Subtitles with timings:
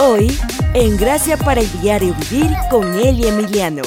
[0.00, 0.34] Hoy,
[0.72, 3.82] en Gracia para el Diario Vivir con Eli Emiliano.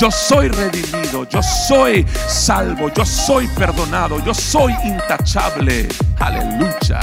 [0.00, 5.88] Yo soy redimido, yo soy salvo, yo soy perdonado, yo soy intachable.
[6.18, 7.00] Aleluya.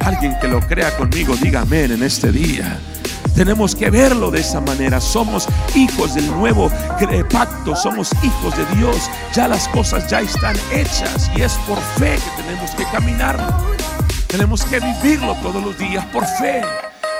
[0.00, 2.78] Alguien que lo crea conmigo, diga en este día.
[3.34, 5.00] Tenemos que verlo de esa manera.
[5.00, 6.70] Somos hijos del nuevo
[7.32, 9.10] pacto, somos hijos de Dios.
[9.34, 13.38] Ya las cosas ya están hechas y es por fe que tenemos que caminar.
[14.28, 16.62] Tenemos que vivirlo todos los días por fe.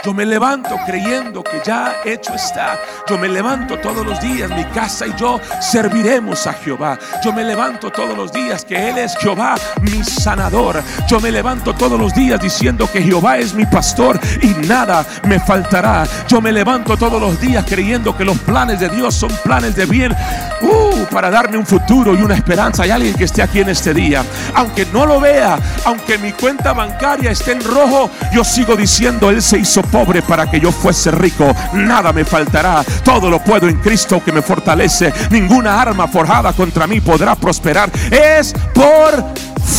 [0.04, 2.78] Yo me levanto creyendo que ya hecho está.
[3.08, 6.98] Yo me levanto todos los días, mi casa y yo serviremos a Jehová.
[7.24, 10.82] Yo me levanto todos los días que Él es Jehová, mi sanador.
[11.08, 15.40] Yo me levanto todos los días diciendo que Jehová es mi pastor y nada me
[15.40, 16.06] faltará.
[16.28, 19.86] Yo me levanto todos los días creyendo que los planes de Dios son planes de
[19.86, 20.14] bien.
[20.60, 22.82] Uh, para darme un futuro y una esperanza.
[22.82, 24.22] Hay alguien que esté aquí en este día.
[24.54, 29.40] Aunque no lo vea, aunque mi cuenta bancaria esté en rojo, yo sigo diciendo, Él
[29.40, 31.54] se hizo pobre para que yo fuese rico.
[31.72, 32.84] Nada me faltará.
[33.04, 35.12] Todo lo puedo en Cristo que me fortalece.
[35.30, 37.92] Ninguna arma forjada contra mí podrá prosperar.
[38.10, 39.24] Es por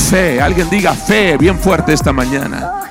[0.09, 0.39] fe.
[0.39, 2.89] Alguien diga fe bien fuerte esta mañana.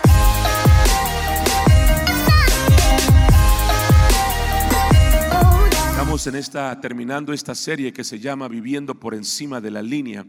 [5.93, 10.27] Estamos en esta terminando esta serie que se llama Viviendo por encima de la línea.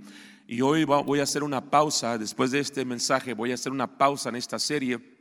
[0.48, 3.98] Y hoy voy a hacer una pausa, después de este mensaje voy a hacer una
[3.98, 5.15] pausa en esta serie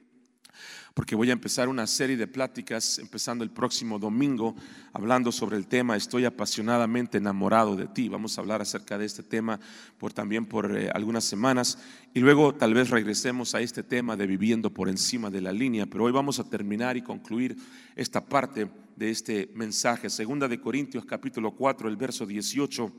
[0.95, 4.55] porque voy a empezar una serie de pláticas empezando el próximo domingo
[4.93, 8.09] hablando sobre el tema Estoy apasionadamente enamorado de ti.
[8.09, 9.59] Vamos a hablar acerca de este tema
[9.99, 11.79] por también por eh, algunas semanas
[12.15, 15.87] y luego tal vez regresemos a este tema de viviendo por encima de la línea,
[15.87, 17.57] pero hoy vamos a terminar y concluir
[17.97, 20.09] esta parte de este mensaje.
[20.09, 22.93] Segunda de Corintios capítulo 4, el verso 18.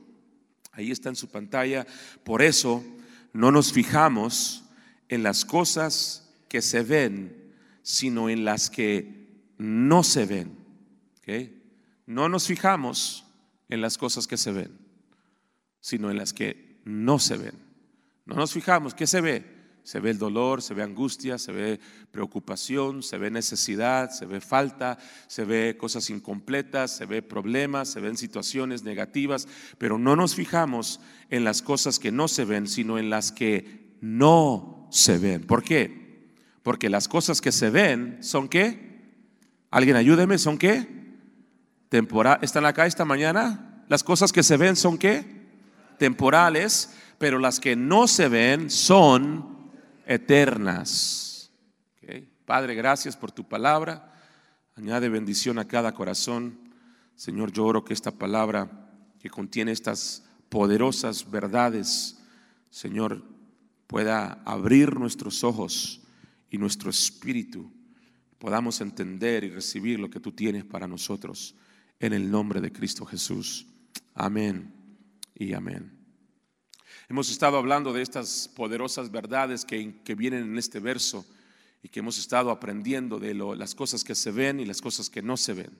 [0.73, 1.87] Ahí está en su pantalla.
[2.25, 2.83] Por eso
[3.31, 4.65] no nos fijamos
[5.07, 7.44] en las cosas que se ven
[7.85, 10.57] sino en las que no se ven.
[12.07, 13.25] No nos fijamos
[13.69, 14.75] en las cosas que se ven,
[15.81, 17.53] sino en las que no se ven.
[18.25, 19.55] No nos fijamos, ¿qué se ve?
[19.83, 21.79] Se ve el dolor, se ve angustia, se ve
[22.09, 24.97] preocupación, se ve necesidad, se ve falta,
[25.27, 29.47] se ve cosas incompletas, se ve problemas, se ven situaciones negativas,
[29.77, 33.95] pero no nos fijamos en las cosas que no se ven, sino en las que
[34.01, 35.43] no se ven.
[35.43, 36.04] ¿Por qué?
[36.65, 39.13] Porque las cosas que se ven son qué?
[39.69, 40.87] Alguien ayúdeme, ¿son qué?
[41.89, 42.39] Temporal.
[42.41, 43.83] ¿Están acá esta mañana?
[43.87, 45.45] Las cosas que se ven son qué?
[45.99, 46.89] Temporales,
[47.19, 49.69] pero las que no se ven son
[50.07, 51.51] eternas.
[52.47, 54.11] Padre, gracias por tu palabra.
[54.75, 56.57] Añade bendición a cada corazón.
[57.15, 58.89] Señor, yo oro que esta palabra
[59.19, 62.17] que contiene estas poderosas verdades,
[62.71, 63.21] Señor,
[63.85, 66.01] pueda abrir nuestros ojos
[66.57, 67.71] nuestro espíritu
[68.37, 71.55] podamos entender y recibir lo que tú tienes para nosotros
[71.99, 73.65] en el nombre de Cristo Jesús.
[74.13, 74.73] Amén
[75.33, 75.91] y amén.
[77.09, 81.25] Hemos estado hablando de estas poderosas verdades que, que vienen en este verso
[81.83, 85.21] y que hemos estado aprendiendo de las cosas que se ven y las cosas que
[85.21, 85.71] no se ven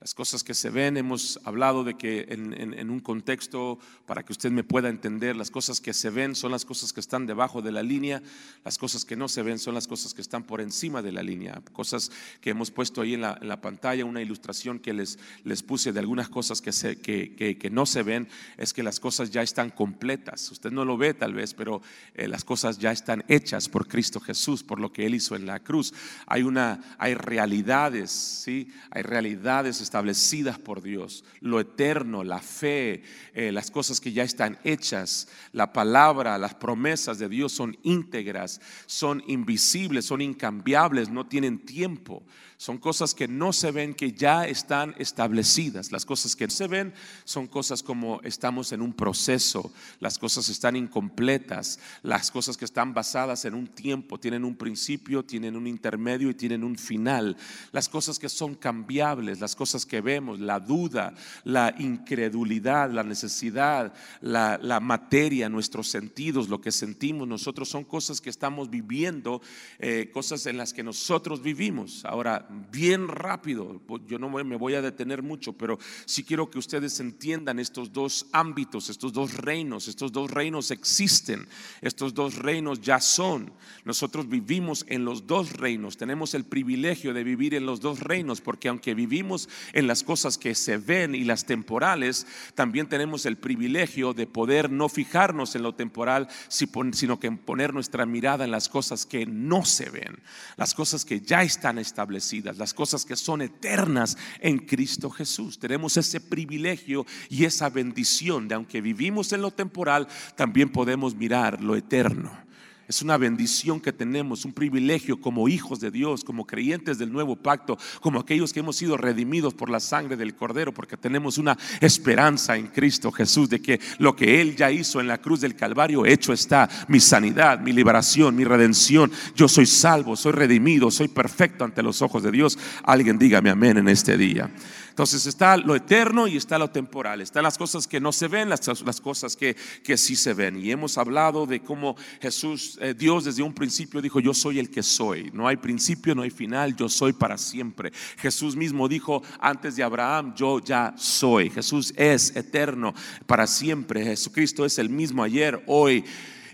[0.00, 0.96] las cosas que se ven.
[0.96, 5.80] Hemos hablado de que en, un contexto, para que usted me pueda entender, las cosas
[5.80, 8.22] que se ven son las cosas que están debajo de la línea,
[8.64, 11.22] las cosas que no se ven son las cosas que están por encima de la
[11.22, 11.62] línea.
[11.72, 12.10] Cosas
[12.40, 16.28] que hemos puesto ahí en la, pantalla, una ilustración que les, les puse de algunas
[16.28, 18.28] cosas que, se, que, que, no se ven,
[18.58, 20.50] es que las cosas ya están completas.
[20.50, 21.80] Usted no lo ve tal vez, pero
[22.14, 25.46] eh, las cosas ya están hechas por Cristo Jesús, por lo que Él hizo en
[25.46, 25.94] la cruz.
[26.26, 28.68] Hay, una, hay realidades, ¿sí?
[28.90, 33.02] Hay realidades establecidas por Dios, lo eterno, la fe,
[33.34, 38.60] eh, las cosas que ya están hechas, la palabra, las promesas de Dios son íntegras,
[38.86, 42.24] son invisibles, son incambiables, no tienen tiempo.
[42.56, 45.90] Son cosas que no se ven, que ya están establecidas.
[45.90, 46.94] Las cosas que se ven
[47.24, 52.94] son cosas como estamos en un proceso, las cosas están incompletas, las cosas que están
[52.94, 57.36] basadas en un tiempo, tienen un principio, tienen un intermedio y tienen un final.
[57.72, 63.92] Las cosas que son cambiables, las cosas que vemos, la duda, la incredulidad, la necesidad,
[64.20, 69.42] la, materia, nuestros sentidos, lo que sentimos nosotros, son cosas que estamos viviendo,
[69.80, 72.04] eh, cosas en las que nosotros vivimos.
[72.04, 73.80] Ahora, bien rápido.
[74.06, 78.26] Yo no me voy a detener mucho, pero sí quiero que ustedes entiendan estos dos
[78.32, 79.88] ámbitos, estos dos reinos.
[79.88, 81.48] Estos dos reinos existen,
[81.80, 83.52] estos dos reinos ya son.
[83.84, 88.40] Nosotros vivimos en los dos reinos, tenemos el privilegio de vivir en los dos reinos,
[88.40, 93.36] porque aunque vivimos en las cosas que se ven y las temporales, también tenemos el
[93.36, 98.68] privilegio de poder no fijarnos en lo temporal, sino que poner nuestra mirada en las
[98.68, 100.18] cosas que no se ven,
[100.56, 105.58] las cosas que ya están establecidas, las cosas que son eternas en Cristo Jesús.
[105.58, 111.62] Tenemos ese privilegio y esa bendición de aunque vivimos en lo temporal, también podemos mirar
[111.62, 112.44] lo eterno.
[112.86, 117.34] Es una bendición que tenemos, un privilegio como hijos de Dios, como creyentes del nuevo
[117.34, 121.56] pacto, como aquellos que hemos sido redimidos por la sangre del Cordero, porque tenemos una
[121.80, 125.56] esperanza en Cristo Jesús de que lo que Él ya hizo en la cruz del
[125.56, 129.10] Calvario, hecho está, mi sanidad, mi liberación, mi redención.
[129.34, 132.58] Yo soy salvo, soy redimido, soy perfecto ante los ojos de Dios.
[132.82, 134.50] Alguien dígame amén en este día.
[134.94, 137.20] Entonces está lo eterno y está lo temporal.
[137.20, 138.60] Están las cosas que no se ven, las,
[139.00, 140.56] cosas que, que, sí se ven.
[140.64, 144.70] Y hemos hablado de cómo Jesús, eh, Dios desde un principio dijo, yo soy el
[144.70, 145.32] que soy.
[145.32, 147.92] No hay principio, no hay final, yo soy para siempre.
[148.18, 151.50] Jesús mismo dijo antes de Abraham, yo ya soy.
[151.50, 152.94] Jesús es eterno
[153.26, 154.04] para siempre.
[154.04, 156.04] Jesucristo es el mismo ayer, hoy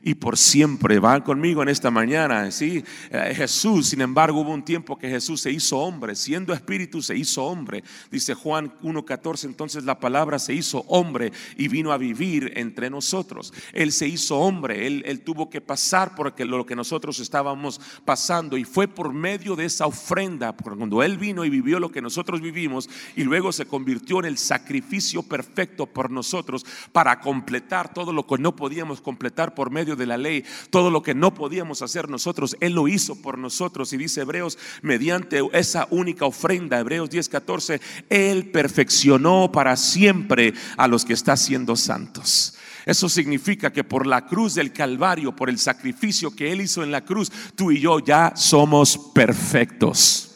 [0.02, 0.98] y por siempre.
[0.98, 2.82] Van conmigo en esta mañana, ¿sí?
[3.10, 7.16] Eh, Jesús, sin embargo, hubo un tiempo que Jesús se hizo hombre, siendo espíritu se
[7.16, 7.84] hizo hombre.
[8.10, 13.52] Dice Juan 1.14, entonces la palabra se hizo hombre y vino a vivir entre nosotros.
[13.72, 18.56] Él se hizo hombre, él, él tuvo que pasar por lo que nosotros estábamos pasando
[18.56, 22.40] y fue por medio de esa ofrenda, cuando Él vino y vivió lo que nosotros
[22.40, 28.26] vivimos y luego se convirtió en el sacrificio perfecto por nosotros para completar todo lo
[28.26, 32.08] que no podíamos completar por medio de la ley, todo lo que no podíamos hacer
[32.08, 33.92] nosotros, Él lo hizo por nosotros.
[33.92, 41.04] Y dice Hebreos, mediante esa única ofrenda, Hebreos 10:14, Él perfeccionó para siempre a los
[41.04, 42.56] que está siendo santos.
[42.86, 46.90] Eso significa que por la cruz del Calvario, por el sacrificio que Él hizo en
[46.90, 50.30] la cruz, tú y yo ya somos perfectos.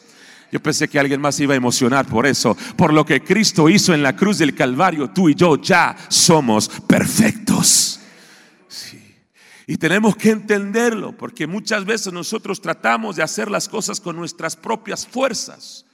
[0.51, 2.55] Yo pensé que alguien más iba a emocionar por eso.
[2.77, 6.69] Por lo que Cristo hizo en la cruz del Calvario, tú y yo ya somos
[6.87, 7.99] perfectos.
[9.67, 14.55] Y tenemos que entenderlo, porque muchas veces nosotros tratamos de hacer las cosas con nuestras
[14.55, 15.85] propias fuerzas.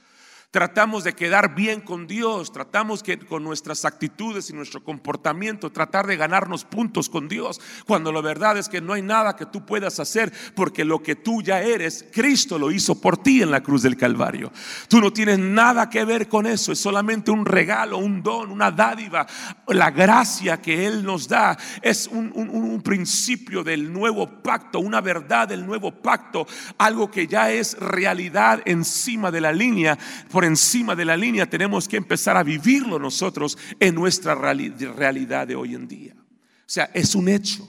[0.52, 6.06] Tratamos de quedar bien con Dios, tratamos que con nuestras actitudes y nuestro comportamiento tratar
[6.06, 9.64] de ganarnos puntos con Dios, cuando la verdad es que no hay nada que tú
[9.64, 13.62] puedas hacer, porque lo que tú ya eres, Cristo lo hizo por ti en la
[13.62, 14.52] cruz del Calvario.
[14.88, 18.70] Tú no tienes nada que ver con eso, es solamente un regalo, un don, una
[18.70, 19.26] dádiva,
[19.68, 25.64] la gracia que Él nos da, es un, principio del nuevo pacto, una verdad del
[25.64, 26.46] nuevo pacto,
[26.76, 29.98] algo que ya es realidad encima de la línea.
[30.46, 35.74] Encima de la línea, tenemos que empezar a vivirlo nosotros en nuestra realidad de hoy
[35.74, 36.14] en día.
[36.14, 37.68] O sea, es un hecho.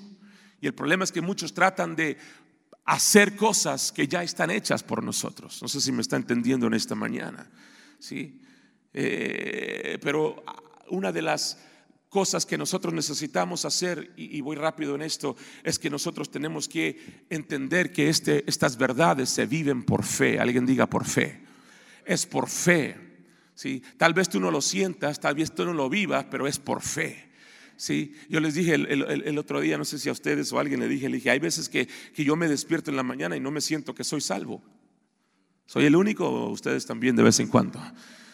[0.62, 2.18] Y el problema es que muchos tratan de
[2.86, 5.62] hacer cosas que ya están hechas por nosotros.
[5.62, 7.50] No sé si me está entendiendo en esta mañana.
[8.00, 8.42] ¿sí?
[8.94, 10.44] Eh, pero
[10.90, 11.58] una de las
[12.10, 17.26] cosas que nosotros necesitamos hacer, y, voy rápido en esto, es que nosotros tenemos que
[17.30, 20.40] entender que este, estas verdades se viven por fe.
[20.40, 21.44] Alguien diga por fe
[22.06, 22.96] es por fe.
[23.56, 23.82] ¿sí?
[23.98, 26.82] Tal vez tú no lo sientas, tal vez tú no lo vivas, pero es por
[26.82, 27.30] fe.
[27.76, 28.14] ¿sí?
[28.30, 30.88] Yo les dije el, otro día, no sé si a ustedes o a alguien le
[30.88, 33.52] dije, le dije, hay veces que, que yo me despierto en la mañana y no
[33.52, 34.62] me siento que soy salvo.
[35.66, 37.80] ¿Soy el único ustedes también de vez en cuando?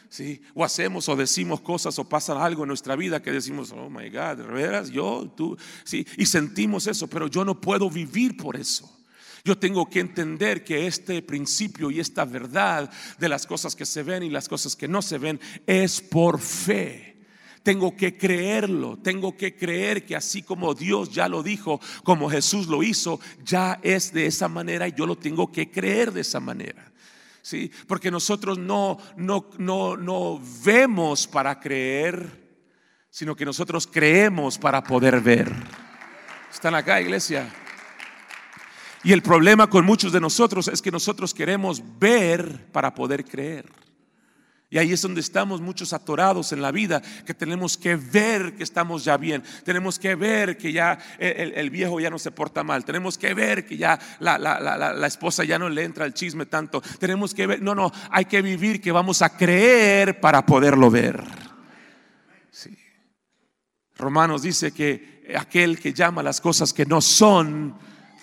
[0.09, 0.41] ¿Sí?
[0.55, 4.09] O hacemos o decimos cosas o pasa algo en nuestra vida que decimos, oh my
[4.09, 4.89] God, ¿de veras?
[4.89, 8.98] Yo, tú, sí, y sentimos eso, pero yo no puedo vivir por eso.
[9.43, 14.03] Yo tengo que entender que este principio y esta verdad de las cosas que se
[14.03, 17.17] ven y las cosas que no se ven es por fe.
[17.63, 22.67] Tengo que creerlo, tengo que creer que así como Dios ya lo dijo, como Jesús
[22.67, 26.39] lo hizo, ya es de esa manera y yo lo tengo que creer de esa
[26.39, 26.91] manera.
[27.41, 27.71] ¿Sí?
[27.87, 32.49] Porque nosotros no, no, no, no vemos para creer,
[33.09, 35.51] sino que nosotros creemos para poder ver.
[36.51, 37.51] ¿Están acá, iglesia?
[39.03, 43.65] Y el problema con muchos de nosotros es que nosotros queremos ver para poder creer.
[44.71, 48.61] Y ahí es donde estamos muchos atorados en la vida, que tenemos que ver que
[48.61, 52.85] estamos ya bien, tenemos que ver que ya el, viejo ya no se porta mal,
[52.85, 56.81] tenemos que ver que ya la, la, esposa ya no le entra el chisme tanto,
[56.99, 61.23] tenemos que ver, no, no, hay que vivir que vamos a creer para poderlo ver.
[62.51, 62.77] Sí.
[63.97, 67.75] Romanos dice que aquel que llama las cosas que no son,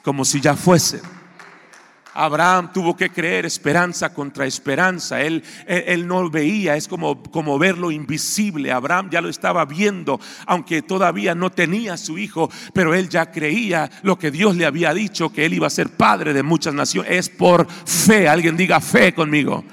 [0.06, 1.02] como si ya fuese.
[2.14, 5.20] Abraham tuvo que creer esperanza contra esperanza.
[5.20, 8.70] Él, él, no veía, es como, como ver lo invisible.
[8.70, 13.90] Abraham ya lo estaba viendo, aunque todavía no tenía su hijo, pero él ya creía
[14.04, 17.10] lo que Dios le había dicho, que él iba a ser padre de muchas naciones.
[17.10, 19.64] Es por fe, alguien diga fe conmigo.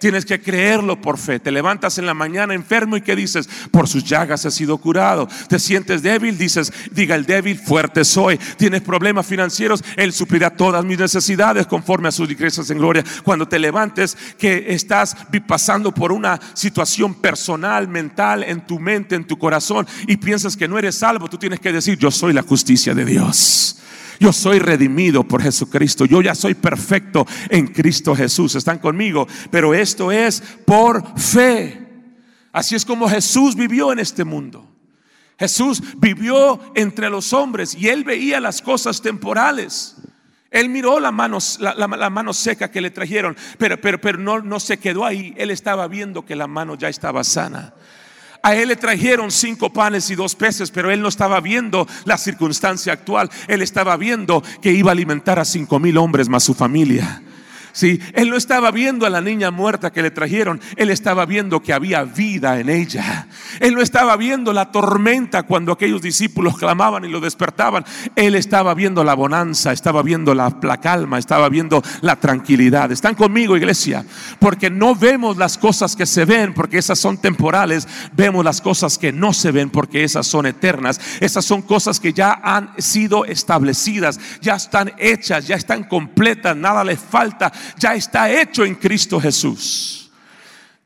[0.00, 1.40] Tienes que creerlo por fe.
[1.40, 3.48] Te levantas en la mañana enfermo y ¿qué dices?
[3.70, 5.28] Por sus llagas has sido curado.
[5.48, 8.38] Te sientes débil, dices, diga el débil, fuerte soy.
[8.56, 13.04] Tienes problemas financieros, Él suplirá todas mis necesidades conforme a sus riquezas en gloria.
[13.24, 19.24] Cuando te levantes que estás pasando por una situación personal, mental, en tu mente, en
[19.24, 22.42] tu corazón y piensas que no eres salvo, tú tienes que decir, yo soy la
[22.42, 23.78] justicia de Dios.
[24.20, 26.04] Yo soy redimido por Jesucristo.
[26.04, 28.54] Yo ya soy perfecto en Cristo Jesús.
[28.54, 29.26] Están conmigo.
[29.50, 31.86] Pero esto es por fe.
[32.52, 34.66] Así es como Jesús vivió en este mundo.
[35.38, 39.96] Jesús vivió entre los hombres y él veía las cosas temporales.
[40.50, 44.78] Él miró la mano, la, mano seca que le trajeron, pero, pero, pero no se
[44.78, 45.34] quedó ahí.
[45.36, 47.74] Él estaba viendo que la mano ya estaba sana.
[48.48, 52.16] A él le trajeron cinco panes y dos peces, pero él no estaba viendo la
[52.16, 53.28] circunstancia actual.
[53.46, 57.20] Él estaba viendo que iba a alimentar a cinco mil hombres más su familia.
[57.78, 61.62] Sí, él no estaba viendo a la niña muerta que le trajeron, él estaba viendo
[61.62, 63.28] que había vida en ella.
[63.60, 67.84] Él no estaba viendo la tormenta cuando aquellos discípulos clamaban y lo despertaban.
[68.16, 72.90] Él estaba viendo la bonanza, estaba viendo la, la calma, estaba viendo la tranquilidad.
[72.90, 74.04] Están conmigo, iglesia,
[74.40, 77.86] porque no vemos las cosas que se ven, porque esas son temporales.
[78.12, 81.00] Vemos las cosas que no se ven, porque esas son eternas.
[81.20, 86.82] Esas son cosas que ya han sido establecidas, ya están hechas, ya están completas, nada
[86.82, 90.10] les falta ya está hecho en Cristo Jesús.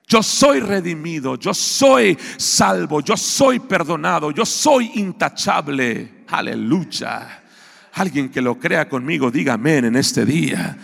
[0.07, 6.25] Yo soy redimido, yo soy salvo, yo soy perdonado, yo soy intachable.
[6.29, 7.43] Aleluya.
[7.95, 10.77] Alguien que lo crea conmigo, diga amén en este día.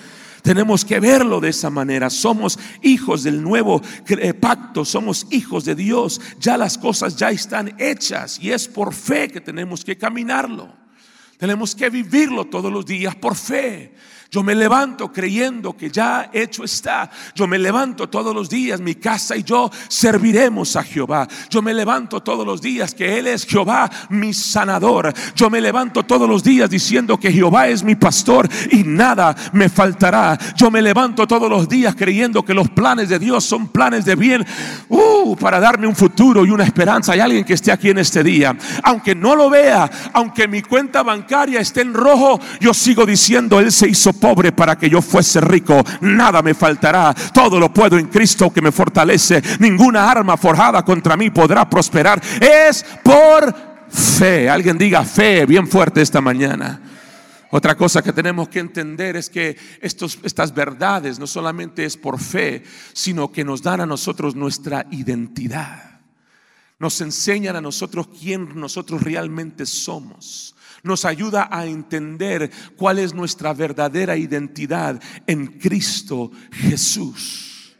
[0.42, 2.08] Tenemos que verlo de esa manera.
[2.08, 6.20] Somos hijos del nuevo eh, pacto, somos hijos de Dios.
[6.40, 10.72] Ya las cosas ya están hechas y es por fe que tenemos que caminarlo.
[11.36, 13.94] Tenemos que vivirlo todos los días por fe.
[14.30, 17.10] Yo me levanto creyendo que ya hecho está.
[17.34, 21.26] Yo me levanto todos los días, mi casa y yo serviremos a Jehová.
[21.48, 25.14] Yo me levanto todos los días que Él es Jehová, mi sanador.
[25.34, 29.70] Yo me levanto todos los días diciendo que Jehová es mi pastor y nada me
[29.70, 30.38] faltará.
[30.56, 34.14] Yo me levanto todos los días creyendo que los planes de Dios son planes de
[34.14, 34.44] bien
[34.90, 37.12] uh, para darme un futuro y una esperanza.
[37.12, 38.54] Hay alguien que esté aquí en este día.
[38.82, 43.72] Aunque no lo vea, aunque mi cuenta bancaria esté en rojo, yo sigo diciendo, Él
[43.72, 45.82] se hizo pobre para que yo fuese rico.
[46.00, 47.14] Nada me faltará.
[47.32, 49.42] Todo lo puedo en Cristo que me fortalece.
[49.60, 52.20] Ninguna arma forjada contra mí podrá prosperar.
[52.40, 53.54] Es por
[53.88, 54.48] fe.
[54.50, 56.82] Alguien diga fe bien fuerte esta mañana.
[57.50, 62.20] Otra cosa que tenemos que entender es que estos, estas verdades no solamente es por
[62.20, 66.00] fe, sino que nos dan a nosotros nuestra identidad.
[66.78, 73.52] Nos enseñan a nosotros quién nosotros realmente somos nos ayuda a entender cuál es nuestra
[73.52, 77.76] verdadera identidad en Cristo Jesús.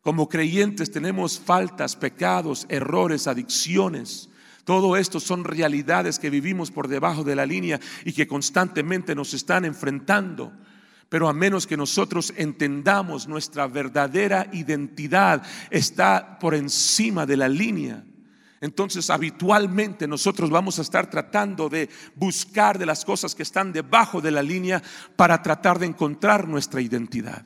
[0.00, 4.30] Como creyentes tenemos faltas, pecados, errores, adicciones.
[4.64, 9.34] Todo esto son realidades que vivimos por debajo de la línea y que constantemente nos
[9.34, 10.52] están enfrentando.
[11.08, 18.04] Pero a menos que nosotros entendamos nuestra verdadera identidad está por encima de la línea,
[18.60, 24.20] entonces habitualmente nosotros vamos a estar tratando de buscar de las cosas que están debajo
[24.20, 24.82] de la línea
[25.16, 27.44] para tratar de encontrar nuestra identidad.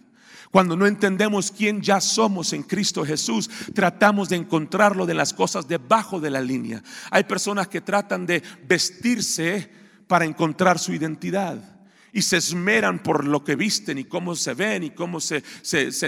[0.51, 5.67] Cuando no entendemos quién ya somos en Cristo Jesús, tratamos de encontrarlo de las cosas
[5.67, 6.83] debajo de la línea.
[7.11, 9.71] Hay personas que tratan de vestirse
[10.07, 11.72] para encontrar su identidad
[12.13, 15.43] y se esmeran por lo que visten y cómo se ven y cómo se,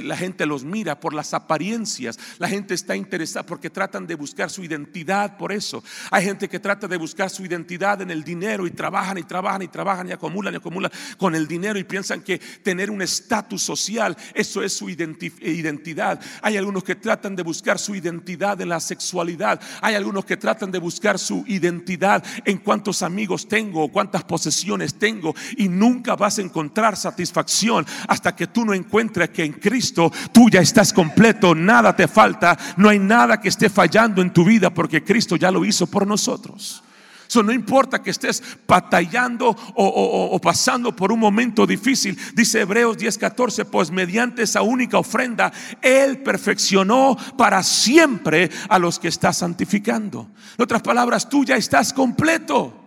[0.02, 2.18] la gente los mira, por las apariencias.
[2.38, 5.82] La gente está interesada porque tratan de buscar su identidad por eso.
[6.10, 9.62] Hay gente que trata de buscar su identidad en el dinero y trabajan y trabajan
[9.62, 13.62] y trabajan y acumulan y acumulan con el dinero y piensan que tener un estatus
[13.62, 16.20] social, eso es su identidad.
[16.42, 19.60] Hay algunos que tratan de buscar su identidad en la sexualidad.
[19.80, 25.34] Hay algunos que tratan de buscar su identidad en cuántos amigos tengo, cuántas posesiones tengo
[25.56, 30.10] y nunca nunca vas a encontrar satisfacción hasta que tú no encuentres que en Cristo
[30.32, 34.44] tú ya estás completo, nada te falta, no hay nada que esté fallando en tu
[34.44, 36.82] vida porque Cristo ya lo hizo por nosotros.
[37.28, 42.18] Eso no importa que estés batallando o, o, pasando por un momento difícil.
[42.34, 49.08] Dice Hebreos 10:14, pues mediante esa única ofrenda, Él perfeccionó para siempre a los que
[49.08, 50.28] está santificando.
[50.58, 52.83] En otras palabras, tú ya estás completo.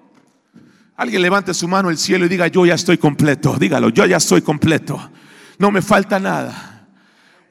[0.98, 3.56] Alguien levante su mano al cielo y diga, yo ya estoy completo.
[3.60, 5.12] Dígalo, yo ya estoy completo.
[5.60, 6.88] No me falta nada.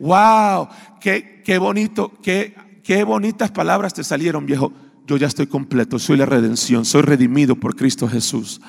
[0.01, 0.69] Wow,
[1.01, 4.73] qué, qué bonito, qué, qué bonitas palabras te salieron, viejo.
[5.07, 8.61] yo ya estoy completo, soy la redención, soy redimido por Cristo Jesús.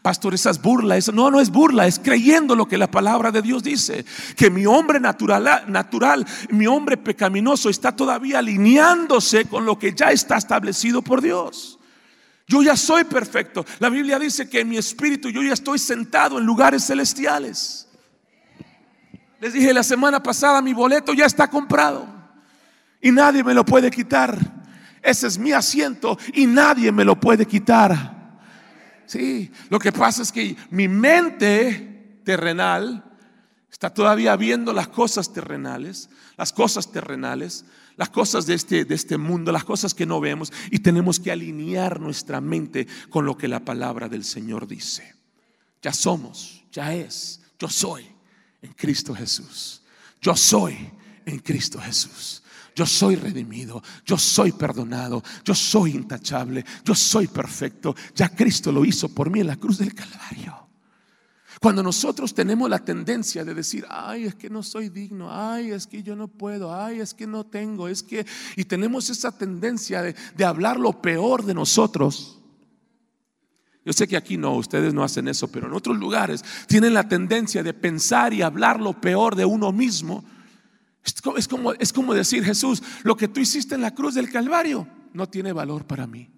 [0.00, 3.32] Pastor, esa es burla, eso no, no es burla, es creyendo lo que la palabra
[3.32, 4.04] de Dios dice,
[4.36, 10.12] que mi hombre natural, natural, mi hombre pecaminoso está todavía alineándose con lo que ya
[10.12, 11.79] está establecido por Dios.
[12.50, 13.64] Yo ya soy perfecto.
[13.78, 17.86] La Biblia dice que en mi espíritu yo ya estoy sentado en lugares celestiales.
[19.38, 22.08] Les dije la semana pasada, mi boleto ya está comprado
[23.00, 24.36] y nadie me lo puede quitar.
[25.00, 28.40] Ese es mi asiento y nadie me lo puede quitar.
[29.06, 33.09] Sí, lo que pasa es que mi mente terrenal
[33.70, 37.64] está todavía viendo las cosas terrenales, las cosas terrenales,
[37.96, 41.30] las cosas de este, de este mundo, las cosas que no vemos y tenemos que
[41.30, 45.14] alinear nuestra mente con lo que la palabra del Señor dice.
[45.82, 48.06] Ya somos, ya es, yo soy
[48.62, 49.82] en Cristo Jesús.
[50.20, 50.76] Yo soy
[51.24, 52.42] en Cristo Jesús.
[52.74, 57.94] Yo soy redimido, yo soy perdonado, yo soy intachable, yo soy perfecto.
[58.14, 60.69] Ya Cristo lo hizo por mí en la cruz del Calvario.
[61.60, 65.86] Cuando nosotros tenemos la tendencia de decir, ay, es que no soy digno, ay, es
[65.86, 68.26] que yo no puedo, ay, es que no tengo, es que,
[68.56, 72.40] y tenemos esa tendencia de, de hablar lo peor de nosotros.
[73.84, 77.08] Yo sé que aquí no, ustedes no hacen eso, pero en otros lugares tienen la
[77.08, 80.24] tendencia de pensar y hablar lo peor de uno mismo
[81.04, 84.86] es como, es como, decir, Jesús, lo que tú hiciste en la cruz del Calvario
[85.12, 86.28] no tiene valor para mí.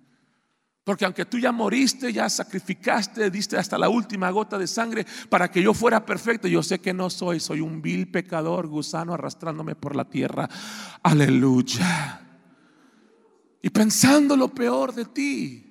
[0.84, 5.48] Porque aunque tú ya moriste, ya sacrificaste, diste hasta la última gota de sangre para
[5.50, 9.76] que yo fuera perfecto, yo sé que no soy, soy un vil pecador, gusano arrastrándome
[9.76, 10.48] por la tierra.
[11.02, 12.20] Aleluya.
[13.62, 15.61] Y pensando lo peor de ti.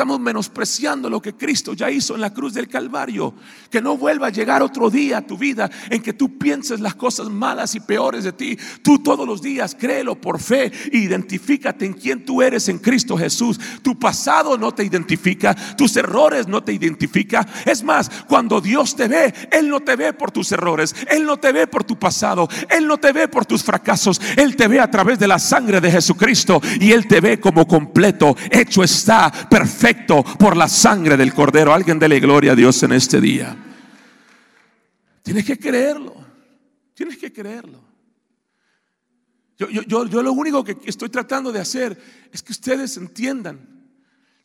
[0.00, 3.34] Estamos menospreciando lo que Cristo ya hizo en la cruz del Calvario.
[3.68, 6.94] Que no vuelva a llegar otro día a tu vida en que tú pienses las
[6.94, 8.56] cosas malas y peores de ti.
[8.82, 13.14] Tú todos los días créelo por fe e identifícate en quién tú eres en Cristo
[13.14, 13.60] Jesús.
[13.82, 17.46] Tu pasado no te identifica, tus errores no te identifica.
[17.66, 21.36] Es más, cuando Dios te ve, Él no te ve por tus errores, Él no
[21.36, 24.80] te ve por tu pasado, Él no te ve por tus fracasos, Él te ve
[24.80, 29.30] a través de la sangre de Jesucristo y Él te ve como completo, hecho está,
[29.50, 31.72] perfecto por la sangre del Cordero.
[31.72, 33.56] Alguien dele gloria a Dios en este día.
[35.22, 36.14] Tienes que creerlo.
[36.94, 37.80] Tienes que creerlo.
[39.58, 41.98] Yo, yo, yo, lo único que estoy tratando de hacer
[42.32, 43.60] es que ustedes entiendan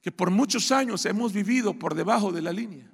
[0.01, 2.91] que por muchos años hemos vivido por debajo de la línea,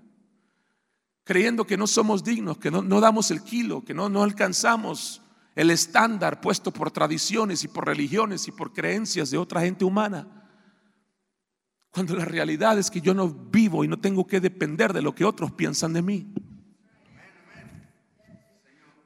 [1.24, 5.22] creyendo que no somos dignos, que no, no damos el kilo, que no, no alcanzamos
[5.56, 10.41] el estándar puesto por tradiciones y por religiones y por creencias de otra gente humana.
[11.92, 15.14] Cuando la realidad es que yo no vivo y no tengo que depender de lo
[15.14, 16.34] que otros piensan de mí.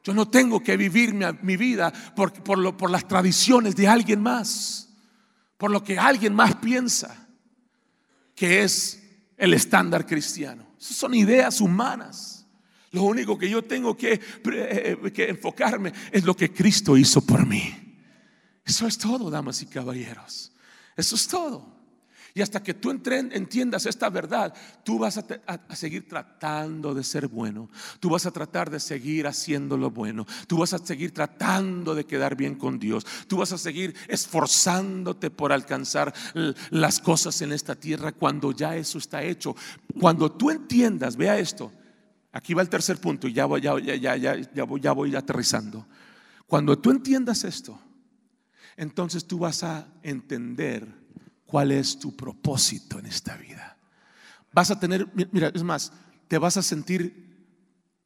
[0.03, 4.93] Yo no tengo que vivir mi, vida por, por las tradiciones de alguien más,
[5.57, 7.27] por lo que alguien más piensa
[8.35, 9.01] que es
[9.37, 10.67] el estándar cristiano.
[10.79, 12.45] Esas son ideas humanas.
[12.91, 14.19] Lo único que yo tengo que,
[14.53, 17.73] eh, que enfocarme es lo que Cristo hizo por mí.
[18.63, 20.51] Eso es todo, damas y caballeros.
[20.95, 21.74] Eso es todo.
[22.37, 27.69] Y hasta que tú entiendas esta verdad, tú vas a, seguir tratando de ser bueno.
[28.01, 30.27] Tú vas a tratar de seguir haciendo lo bueno.
[30.45, 33.05] Tú vas a seguir tratando de quedar bien con Dios.
[33.29, 36.13] Tú vas a seguir esforzándote por alcanzar
[36.71, 39.55] las cosas en esta tierra cuando ya eso está hecho.
[39.97, 41.71] Cuando tú entiendas, vea esto.
[42.33, 45.15] Aquí va el tercer punto y ya voy, ya, ya, ya, ya, voy, ya voy
[45.15, 45.87] aterrizando.
[46.47, 47.79] Cuando tú entiendas esto,
[48.75, 51.04] entonces tú vas a entender
[51.55, 53.77] cuál es tu propósito en esta vida.
[54.51, 55.93] Vas a tener, mira, es más,
[56.27, 57.47] te vas a sentir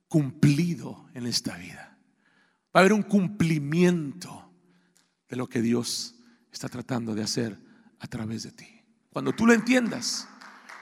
[0.07, 1.97] cumplido en esta vida.
[2.67, 4.53] Va a haber un cumplimiento
[5.27, 6.13] de lo que Dios
[6.51, 7.59] está tratando de hacer
[7.97, 8.67] a través de ti.
[9.12, 10.27] Cuando tú lo entiendas,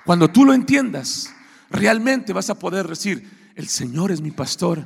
[0.03, 1.33] cuando tú lo entiendas,
[1.69, 4.85] realmente vas a poder decir, el Señor es mi pastor,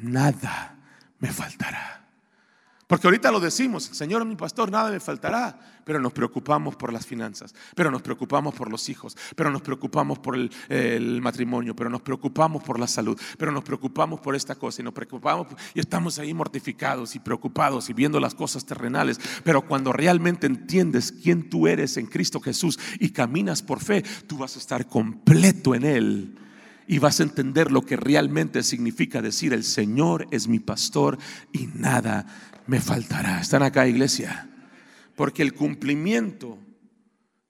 [0.00, 0.78] nada
[1.18, 1.99] me faltará.
[2.90, 7.06] Porque ahorita lo decimos, Señor mi pastor, nada me faltará, pero nos preocupamos por las
[7.06, 12.02] finanzas, pero nos preocupamos por los hijos, pero nos preocupamos por el, matrimonio, pero nos
[12.02, 16.18] preocupamos por la salud, pero nos preocupamos por esta cosa y nos preocupamos y estamos
[16.18, 19.20] ahí mortificados y preocupados y viendo las cosas terrenales.
[19.44, 24.36] Pero cuando realmente entiendes quién tú eres en Cristo Jesús y caminas por fe, tú
[24.36, 26.40] vas a estar completo en Él
[26.90, 31.18] y vas a entender lo que realmente significa decir el Señor es mi pastor
[31.52, 32.26] y nada
[32.70, 33.40] me faltará.
[33.40, 34.48] ¿Están acá, iglesia?
[35.16, 36.56] Porque el cumplimiento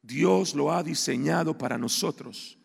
[0.00, 2.56] Dios lo ha diseñado para nosotros,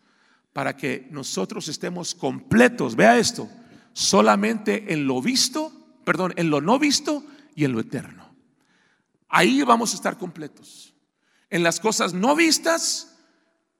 [0.54, 2.96] para que nosotros estemos completos.
[2.96, 3.46] Vea esto,
[3.92, 5.70] solamente en lo visto,
[6.02, 8.34] perdón, en lo no visto y en lo eterno.
[9.28, 10.94] Ahí vamos a estar completos.
[11.50, 13.18] en las cosas no vistas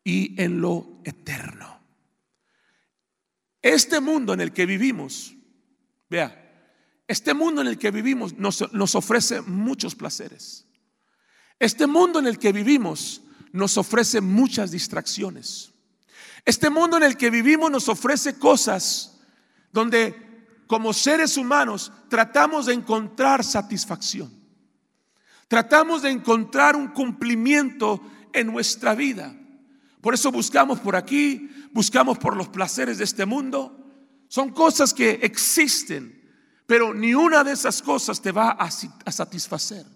[0.04, 1.80] y en lo eterno.
[3.62, 5.34] Este mundo en el que vivimos,
[6.10, 6.45] vea,
[7.08, 10.66] este mundo en el que vivimos nos, ofrece muchos placeres.
[11.58, 15.72] Este mundo en el que vivimos nos ofrece muchas distracciones.
[16.44, 19.18] Este mundo en el que vivimos nos ofrece cosas
[19.72, 20.26] donde
[20.66, 24.32] como seres humanos tratamos de encontrar satisfacción.
[25.48, 28.00] Tratamos de encontrar un cumplimiento
[28.32, 29.34] en nuestra vida.
[30.00, 33.76] Por eso buscamos por aquí, buscamos por los placeres de este mundo.
[34.28, 36.20] Son cosas que existen,
[36.66, 38.70] pero ni una de esas cosas te va a,
[39.10, 39.86] satisfacer.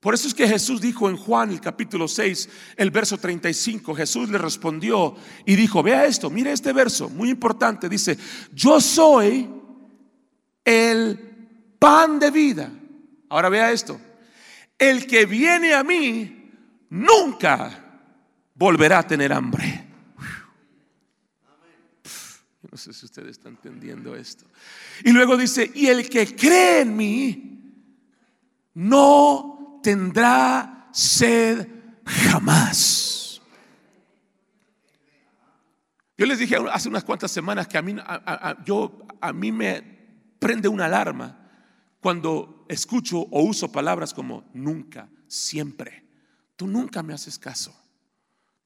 [0.00, 4.28] Por eso es que Jesús dijo en Juan el capítulo 6, el verso 35, Jesús
[4.28, 8.16] le respondió y dijo, vea esto, mire este verso, muy importante, dice,
[8.52, 9.50] yo soy
[10.64, 11.18] el
[11.78, 12.70] pan de vida.
[13.28, 14.00] Ahora vea esto,
[14.78, 16.52] el que viene a mí
[16.90, 18.02] nunca
[18.54, 19.85] volverá a tener hambre.
[22.76, 24.44] No sé si ustedes están entendiendo esto.
[25.02, 27.72] Y luego dice, y el que cree en mí
[28.74, 31.66] no tendrá sed
[32.04, 33.40] jamás.
[36.18, 37.96] Yo les dije hace unas cuantas semanas que a mí,
[38.66, 39.80] yo, a mí me
[40.38, 41.48] prende una alarma
[42.02, 46.04] cuando escucho o uso palabras como nunca, siempre.
[46.56, 47.74] Tú nunca me haces caso.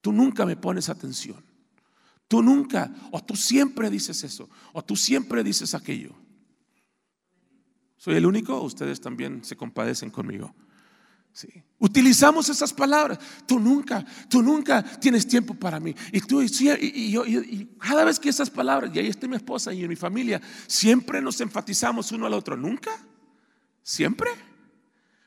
[0.00, 1.49] Tú nunca me pones atención.
[2.30, 6.14] Tú nunca, o tú siempre dices eso, o tú siempre dices aquello.
[7.96, 8.62] ¿Soy el único?
[8.62, 10.54] Ustedes también se compadecen conmigo.
[11.32, 11.48] Sí.
[11.80, 13.18] Utilizamos esas palabras.
[13.48, 15.92] Tú nunca, tú nunca tienes tiempo para mí.
[16.12, 19.74] Y tú, y, yo, y cada vez que esas palabras, y ahí está mi esposa
[19.74, 22.56] y mi familia, siempre nos enfatizamos uno al otro.
[22.56, 22.92] ¿Nunca?
[23.82, 24.30] ¿Siempre?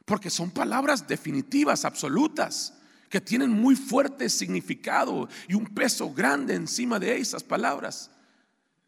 [0.06, 2.76] Porque son palabras definitivas, absolutas
[3.14, 8.10] que tienen muy fuerte significado y un peso grande encima de esas palabras.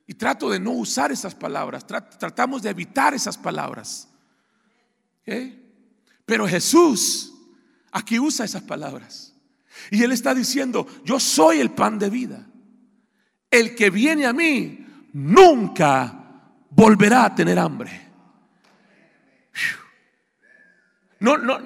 [0.08, 4.08] Y trato de no usar esas palabras, tratamos de evitar esas palabras.
[6.26, 7.36] Pero Jesús
[7.92, 9.36] aquí usa esas palabras.
[9.92, 12.48] Y Él está diciendo, yo soy el pan de vida.
[13.52, 18.10] El que viene a mí nunca volverá a tener hambre.
[21.20, 21.60] No, no,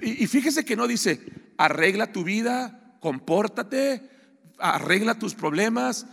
[0.00, 4.08] y fíjese que no dice, arregla tu vida, compórtate,
[4.58, 6.06] arregla tus problemas,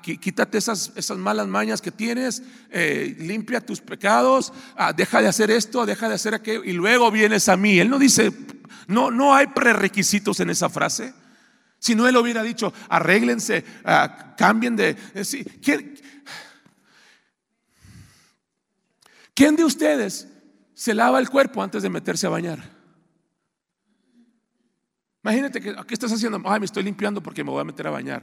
[0.00, 5.50] quítate esas, esas malas mañas que tienes, eh, limpia tus pecados, ah, deja de hacer
[5.50, 7.78] esto, deja de hacer aquello, y luego vienes a mí.
[7.78, 8.32] Él no dice,
[8.86, 11.12] no, no hay prerequisitos en esa frase.
[11.80, 14.96] Si no, él hubiera dicho, arréglense, ah, cambien de...
[15.14, 15.94] Eh, ¿quién,
[19.34, 20.26] ¿Quién de ustedes
[20.78, 22.77] se lava el cuerpo antes de meterse a bañar.
[25.22, 26.40] Imagínate que ¿qué estás haciendo?
[26.44, 28.22] Ay, me estoy limpiando porque me voy a meter a bañar.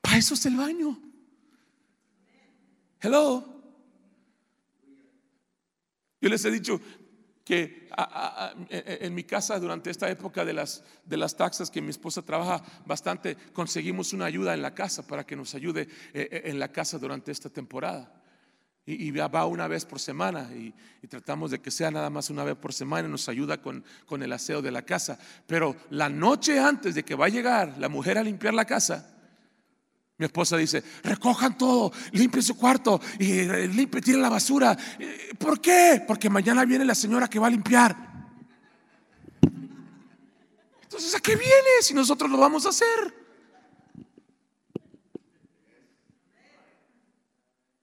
[0.00, 0.98] Para eso es el baño.
[3.00, 3.44] Hello.
[6.20, 6.80] Yo les he dicho
[7.44, 7.90] que
[8.58, 12.62] en mi casa durante esta época de las, de las taxas que mi esposa trabaja
[12.86, 16.72] bastante, conseguimos una ayuda en la casa para que nos ayude eh, eh, en la
[16.72, 18.23] casa durante esta temporada.
[18.86, 20.74] Y, va una vez por semana y,
[21.08, 23.82] tratamos de que sea nada más una vez por semana y nos ayuda con,
[24.22, 25.18] el aseo de la casa.
[25.46, 29.10] Pero la noche antes de que va a llegar la mujer a limpiar la casa,
[30.18, 34.76] mi esposa dice, recojan todo, limpien su cuarto y eh, limpien, tiren la basura.
[34.98, 36.04] Eh, ¿Por qué?
[36.06, 37.96] Porque mañana viene la señora que va a limpiar.
[40.82, 43.23] Entonces, ¿a qué viene si nosotros lo vamos a hacer?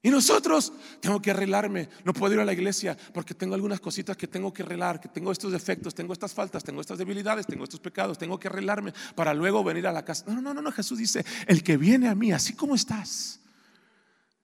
[0.03, 4.17] Y nosotros, tengo que arreglarme, no puedo ir a la iglesia porque tengo algunas cositas
[4.17, 7.65] que tengo que arreglar, que tengo estos defectos, tengo estas faltas, tengo estas debilidades, tengo
[7.65, 10.25] estos pecados, tengo que arreglarme para luego venir a la casa.
[10.27, 13.41] No, no, no, no, Jesús dice, el que viene a mí, así como estás,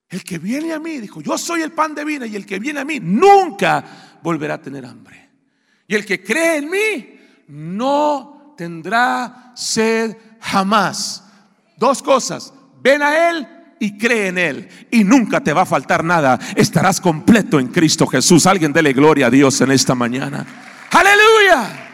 [0.10, 2.60] el que viene a mí, dijo, yo soy el pan de vida y el que
[2.60, 5.28] viene a mí nunca volverá a tener hambre.
[5.88, 11.24] Y el que cree en mí no tendrá sed jamás.
[11.78, 16.04] Dos cosas, ven a Él y cree en Él y nunca te va a faltar
[16.04, 16.40] nada.
[16.56, 18.46] Estarás completo en Cristo Jesús.
[18.46, 20.46] Alguien dele gloria a Dios en esta mañana.
[20.92, 21.88] Aleluya.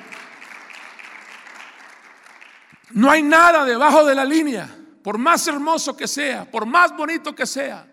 [2.92, 4.70] No hay nada debajo de la línea,
[5.04, 7.88] por más hermoso que sea, por más bonito que sea,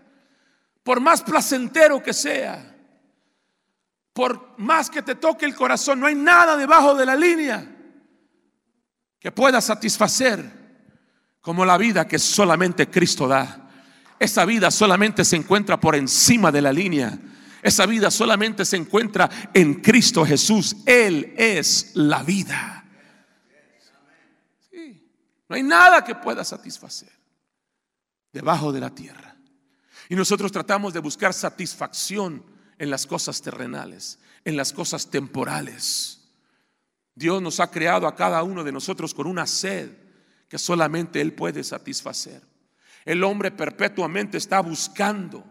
[0.82, 2.76] por más placentero que sea,
[4.12, 7.66] por más que te toque el corazón, no hay nada debajo de la línea
[9.18, 10.60] que pueda satisfacer
[11.40, 13.69] como la vida que solamente Cristo da.
[14.20, 17.18] Esa vida solamente se encuentra por encima de la línea.
[17.62, 20.76] Esa vida solamente se encuentra en Cristo Jesús.
[20.84, 22.84] Él es la vida.
[25.48, 27.10] No hay nada que pueda satisfacer
[28.30, 29.36] debajo de la tierra.
[30.10, 32.44] Y nosotros tratamos de buscar satisfacción
[32.78, 36.28] en las cosas terrenales, en las cosas temporales.
[37.14, 39.90] Dios nos ha creado a cada uno de nosotros con una sed
[40.46, 42.42] que solamente Él puede satisfacer.
[43.04, 45.44] El hombre perpetuamente está buscando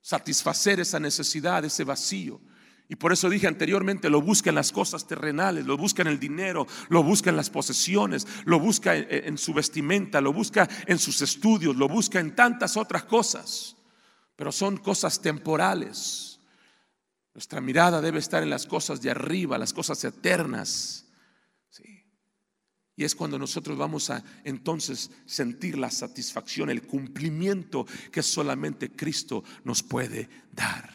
[0.00, 2.40] satisfacer esa necesidad, ese vacío.
[2.88, 6.20] Y por eso dije anteriormente, lo busca en las cosas terrenales, lo busca en el
[6.20, 11.22] dinero, lo busca en las posesiones, lo busca en, su vestimenta, lo busca en sus
[11.22, 13.76] estudios, lo busca en tantas otras cosas.
[14.36, 16.38] Pero son cosas temporales.
[17.32, 21.01] Nuestra mirada debe estar en las cosas de arriba, las cosas eternas.
[22.96, 29.42] Y es cuando nosotros vamos a entonces sentir la satisfacción, el cumplimiento que solamente Cristo
[29.64, 30.92] nos puede dar.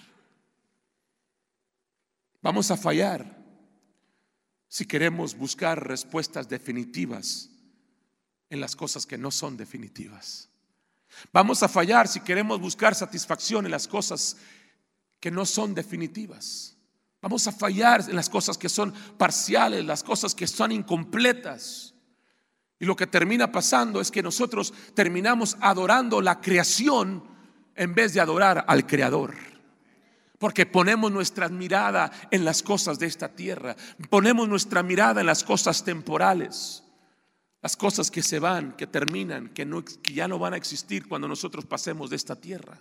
[2.42, 3.36] Vamos a fallar
[4.68, 7.50] si queremos buscar respuestas definitivas
[8.50, 10.50] en las cosas que no son definitivas.
[11.34, 14.38] Vamos a fallar si queremos buscar satisfacción en las cosas
[15.20, 16.77] que no son definitivas.
[17.28, 21.94] Vamos a fallar en las cosas que son parciales, las cosas que son incompletas.
[22.80, 27.22] Y lo que termina pasando es que nosotros terminamos adorando la creación
[27.76, 29.36] en vez de adorar al Creador.
[30.40, 33.76] Porque ponemos nuestra mirada en las cosas de esta tierra,
[34.10, 36.82] ponemos nuestra mirada en las cosas temporales,
[37.62, 41.28] las cosas que se van, que terminan, que, no, ya no van a existir cuando
[41.28, 42.80] nosotros pasemos de esta tierra.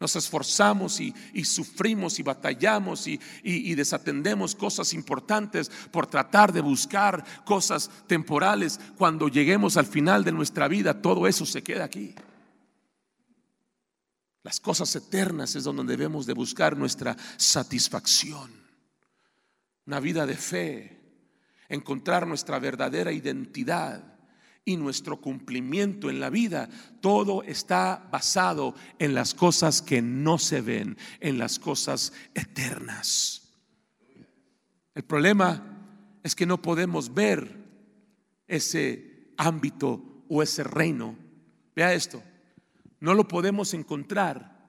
[0.00, 1.12] Nos esforzamos y,
[1.44, 8.78] sufrimos y batallamos y, y, desatendemos cosas importantes por tratar de buscar cosas temporales.
[8.96, 12.14] Cuando lleguemos al final de nuestra vida, todo eso se queda aquí.
[14.44, 18.52] Las cosas eternas es donde debemos de buscar nuestra satisfacción.
[19.84, 21.00] Una vida de fe,
[21.68, 24.17] encontrar nuestra verdadera identidad
[24.68, 26.68] y nuestro cumplimiento en la vida,
[27.00, 33.48] todo está basado en las cosas que no se ven, en las cosas eternas.
[34.94, 37.50] El problema es que no podemos ver
[38.46, 41.16] ese ámbito o ese reino.
[41.74, 42.22] Vea esto,
[43.00, 44.68] no lo podemos encontrar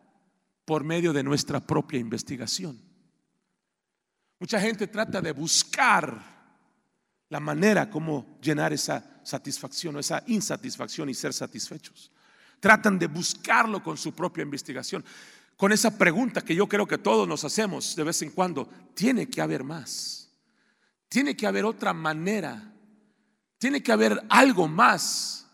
[0.64, 2.80] por medio de nuestra propia investigación.
[4.40, 6.40] Mucha gente trata de buscar
[7.28, 12.12] la manera como llenar esa satisfacción o esa insatisfacción y ser satisfechos.
[12.60, 15.06] Tratan de buscarlo con su propia investigación,
[15.56, 19.30] con esa pregunta que yo creo que todos nos hacemos de vez en cuando, tiene
[19.30, 20.30] que haber más,
[21.08, 22.74] tiene que haber otra manera,
[23.58, 25.48] tiene que haber algo más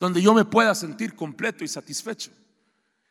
[0.00, 2.30] donde yo me pueda sentir completo y satisfecho.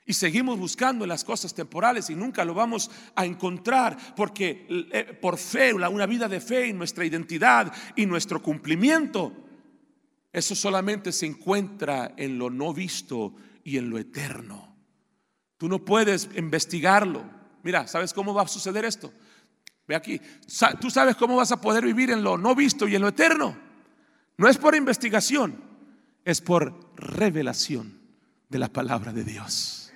[0.06, 5.18] Y seguimos buscando en las cosas temporales y nunca lo vamos a encontrar porque eh,
[5.22, 9.47] por fe, una vida de fe en nuestra identidad y nuestro cumplimiento,
[10.32, 14.76] eso solamente se encuentra en lo no visto y en lo eterno.
[15.58, 17.24] Tú no puedes investigarlo.
[17.64, 19.12] Mira, ¿sabes cómo va a suceder esto?
[19.88, 20.22] Ve aquí.
[20.80, 23.58] Tú sabes cómo vas a poder vivir en lo no visto y en lo eterno.
[24.38, 25.64] No es por investigación,
[26.24, 28.00] es por revelación
[28.50, 29.88] de la palabra de Dios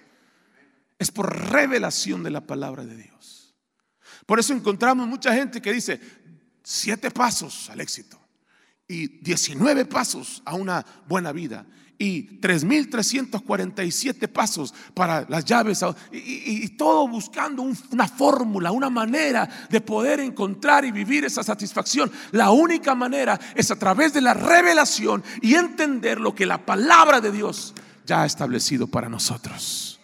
[1.01, 3.55] es por revelación de la palabra de Dios.
[4.27, 5.99] Por eso encontramos mucha gente que dice
[6.61, 8.20] siete pasos al éxito
[8.91, 11.65] y 19 pasos a una buena vida
[11.97, 20.19] y 3.347 pasos para las llaves y, todo buscando una fórmula, una manera de poder
[20.19, 22.11] encontrar y vivir esa satisfacción.
[22.31, 27.21] La única manera es a través de la revelación y entender lo que la palabra
[27.21, 27.75] de Dios
[28.05, 30.01] ya ha establecido para nosotros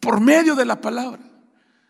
[0.00, 1.33] por medio de la palabra.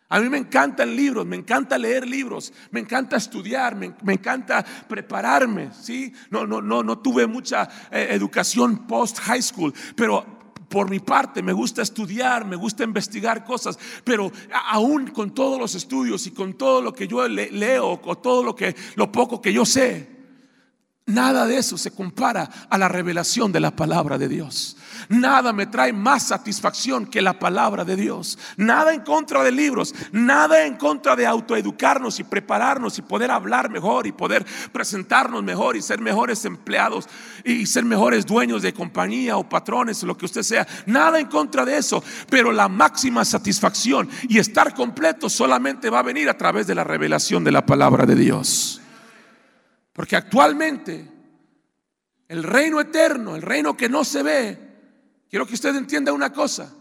[0.09, 5.71] A mí me encantan libros, me encanta leer libros, me encanta estudiar, me, encanta prepararme,
[5.73, 6.13] ¿sí?
[6.31, 10.25] No, no, no, no tuve mucha eh, educación post high school, pero
[10.69, 14.31] por mi parte me gusta estudiar, me gusta investigar cosas, pero
[14.71, 18.55] aún con todos los estudios y con todo lo que yo leo, con todo lo
[18.55, 20.14] que lo poco que yo sé,
[21.07, 24.79] Nada de eso se compara a la revelación de la palabra de Dios.
[25.11, 28.39] Nada me trae más satisfacción que la palabra de Dios.
[28.57, 33.69] Nada en contra de libros, nada en contra de autoeducarnos y prepararnos y poder hablar
[33.69, 37.07] mejor y poder presentarnos mejor y ser mejores empleados
[37.45, 40.67] y ser mejores dueños de compañía o patrones o lo que usted sea.
[40.87, 46.03] Nada en contra de eso, pero la máxima satisfacción y estar completo solamente va a
[46.03, 48.81] venir a través de la revelación de la palabra de Dios.
[49.95, 51.09] Porque actualmente
[52.29, 54.59] el reino eterno, el reino que no se ve,
[55.31, 56.75] quiero que usted entienda una cosa,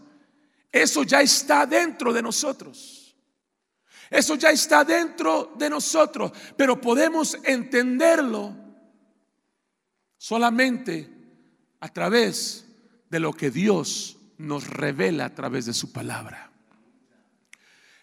[0.70, 3.16] eso ya está dentro de nosotros.
[4.10, 8.54] Eso ya está dentro de nosotros, pero podemos entenderlo
[10.18, 11.08] solamente
[11.80, 12.66] a través
[13.08, 16.50] de lo que Dios nos revela a través de su palabra.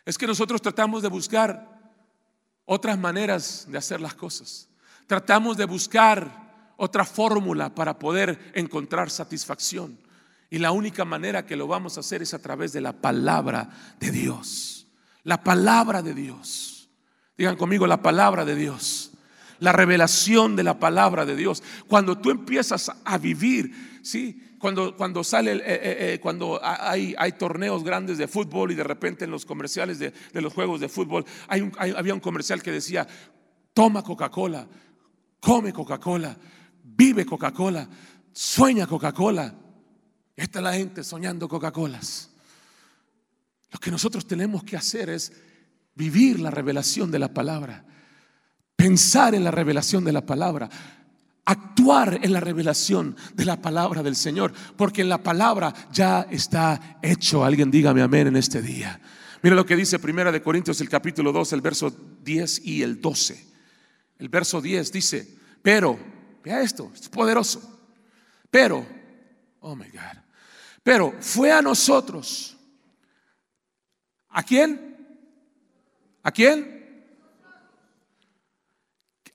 [0.05, 1.79] Es que nosotros tratamos de buscar
[2.63, 4.70] otras maneras de hacer las cosas.
[5.11, 9.99] Tratamos de buscar otra fórmula para poder encontrar satisfacción.
[10.49, 13.67] Y la única manera que lo vamos a hacer es a través de la palabra
[13.99, 14.87] de Dios.
[15.23, 16.89] La palabra de Dios.
[17.37, 19.11] Digan conmigo la palabra de Dios.
[19.59, 21.61] La revelación de la palabra de Dios.
[21.89, 24.55] Cuando tú empiezas a vivir, ¿sí?
[24.59, 25.81] cuando, cuando sale, eh, eh,
[26.13, 30.13] eh, cuando hay, hay, torneos grandes de fútbol y de repente en los comerciales de,
[30.35, 33.05] los juegos de fútbol, hay había un comercial que decía,
[33.73, 34.65] toma Coca-Cola,
[35.41, 36.37] come Coca-Cola,
[36.83, 37.89] vive Coca-Cola,
[38.31, 39.53] sueña Coca-Cola.
[40.35, 42.29] Esta es la gente soñando Coca-Colas.
[43.71, 45.33] Lo que nosotros tenemos que hacer es
[45.95, 47.85] vivir la revelación de la palabra,
[48.75, 50.69] pensar en la revelación de la palabra
[51.43, 56.99] actuar en la revelación de la palabra del Señor, porque en la palabra ya está
[57.01, 57.43] hecho.
[57.43, 59.01] Alguien dígame amén en este día.
[59.41, 63.01] Mira lo que dice Primera de Corintios el capítulo 2, el verso 10 y el
[63.01, 63.50] 12.
[64.21, 65.27] El verso 10 dice,
[65.63, 65.97] pero,
[66.43, 67.59] vea esto, es poderoso.
[68.51, 68.85] Pero,
[69.61, 70.21] oh my God.
[70.83, 72.55] Pero fue a nosotros.
[74.29, 74.95] ¿A quién?
[76.21, 77.03] ¿A quién?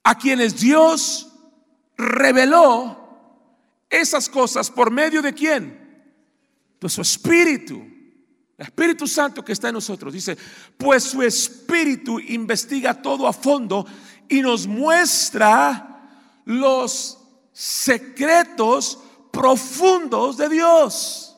[0.05, 1.33] A quienes Dios
[1.97, 3.09] reveló
[3.91, 6.05] esas cosas por medio de quién?
[6.81, 7.75] De su espíritu.
[8.57, 10.15] El Espíritu Santo que está en nosotros.
[10.15, 10.39] Dice,
[10.79, 13.85] pues su espíritu investiga todo a fondo
[14.29, 16.09] y nos muestra
[16.45, 17.19] los
[17.53, 18.99] secretos
[19.33, 21.37] profundos de Dios.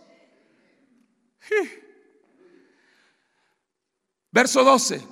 [4.31, 5.03] Verso 12.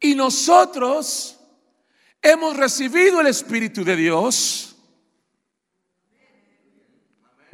[0.00, 1.38] Y nosotros
[2.22, 4.66] hemos recibido el Espíritu de Dios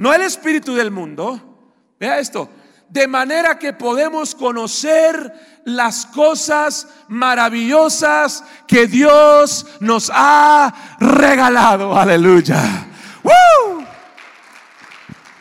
[0.03, 1.41] no el espíritu del mundo.
[2.01, 2.49] Vea esto.
[2.93, 5.33] De manera que podemos conocer
[5.65, 11.97] las cosas maravillosas que Dios nos ha regalado.
[11.97, 12.87] Aleluya.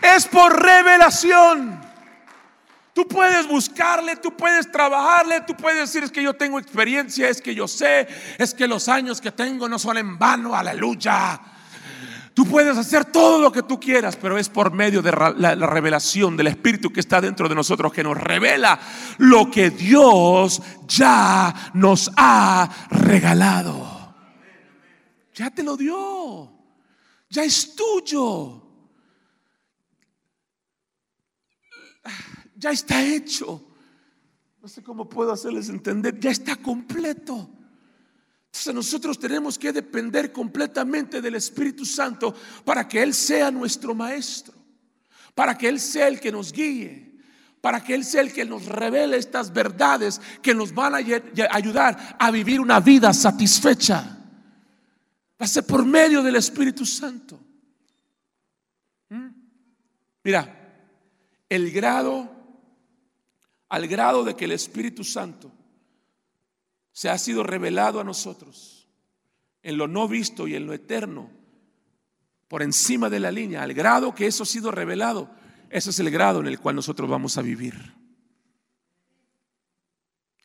[0.01, 1.81] Es por revelación.
[2.93, 7.41] Tú puedes buscarle, tú puedes trabajarle, tú puedes decir es que yo tengo experiencia, es
[7.41, 11.50] que yo sé, es que los años que tengo no son en vano, aleluya.
[12.33, 16.37] Tú puedes hacer todo lo que tú quieras, pero es por medio de la, revelación
[16.37, 18.79] del Espíritu que está dentro de nosotros que nos revela
[19.17, 24.15] lo que Dios ya nos ha regalado.
[25.35, 26.51] Ya te lo dio.
[27.29, 28.61] Ya es tuyo.
[32.55, 33.67] Ya está hecho.
[34.61, 36.17] No sé cómo puedo hacerles entender.
[36.19, 37.49] Ya está completo.
[38.51, 42.35] Entonces nosotros tenemos que depender completamente del Espíritu Santo
[42.65, 44.53] para que Él sea nuestro maestro,
[45.33, 47.17] para que Él sea el que nos guíe,
[47.61, 52.17] para que Él sea el que nos revele estas verdades que nos van a ayudar
[52.19, 54.17] a vivir una vida satisfecha.
[55.41, 57.39] Va a ser por medio del Espíritu Santo.
[59.07, 59.27] ¿Mm?
[60.25, 60.75] Mira,
[61.47, 62.29] el grado,
[63.69, 65.53] al grado de que el Espíritu Santo
[66.91, 68.88] se ha sido revelado a nosotros
[69.63, 71.30] en lo no visto y en lo eterno,
[72.47, 75.30] por encima de la línea, al grado que eso ha sido revelado,
[75.69, 77.93] ese es el grado en el cual nosotros vamos a vivir.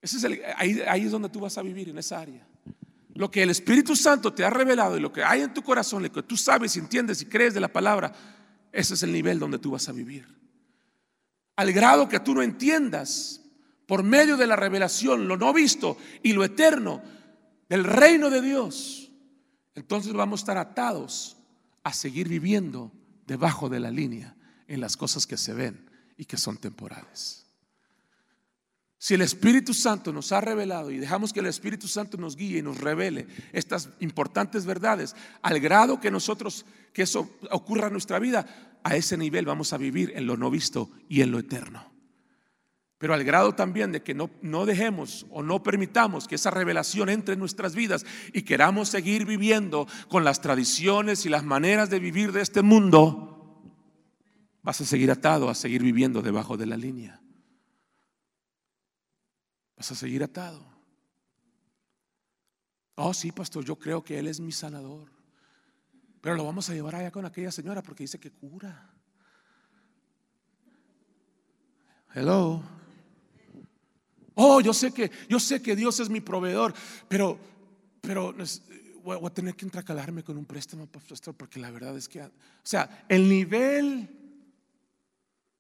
[0.01, 0.25] Ese es
[0.57, 2.47] ahí, ahí es donde tú vas a vivir, en esa área.
[3.15, 6.03] Lo que el Espíritu Santo te ha revelado y lo que hay en tu corazón,
[6.03, 8.13] lo que tú sabes, entiendes y crees de la palabra,
[8.71, 10.27] ese es el nivel donde tú vas a vivir.
[11.57, 13.41] Al grado que tú no entiendas
[13.87, 17.03] por medio de la revelación, lo no visto y lo eterno
[17.68, 19.11] del reino de Dios,
[19.75, 21.37] entonces vamos a estar atados
[21.85, 22.92] a seguir viviendo
[23.27, 27.46] debajo de la línea en las cosas que se ven y que son temporales.
[28.99, 32.59] Si el Espíritu Santo nos ha revelado y dejamos que el Espíritu Santo nos guíe
[32.59, 38.18] y nos revele estas importantes verdades, al grado que nosotros, que eso ocurra en nuestra
[38.18, 41.96] vida, a ese nivel vamos a vivir en lo no visto y en lo eterno.
[42.99, 47.11] Pero al grado también de que no, no dejemos o no permitamos que esa revelación
[47.11, 51.99] entre en nuestras vidas y queramos seguir viviendo con las tradiciones y las maneras de
[51.99, 53.62] vivir de este mundo,
[54.62, 57.20] vas a seguir atado a seguir viviendo debajo de la línea.
[59.77, 60.66] Vas a seguir atado.
[62.95, 65.11] Oh, sí, pastor, yo creo que Él es mi sanador.
[66.23, 68.91] Pero lo vamos a llevar allá con aquella señora porque dice que cura.
[72.14, 72.76] Hello.
[74.37, 76.72] Oh, yo sé que yo sé que Dios es mi proveedor,
[77.09, 77.39] pero
[78.07, 78.32] pero
[79.03, 82.30] voy a tener que intracalarme con un préstamo, pastor, porque la verdad es que, o
[82.62, 84.09] sea, el nivel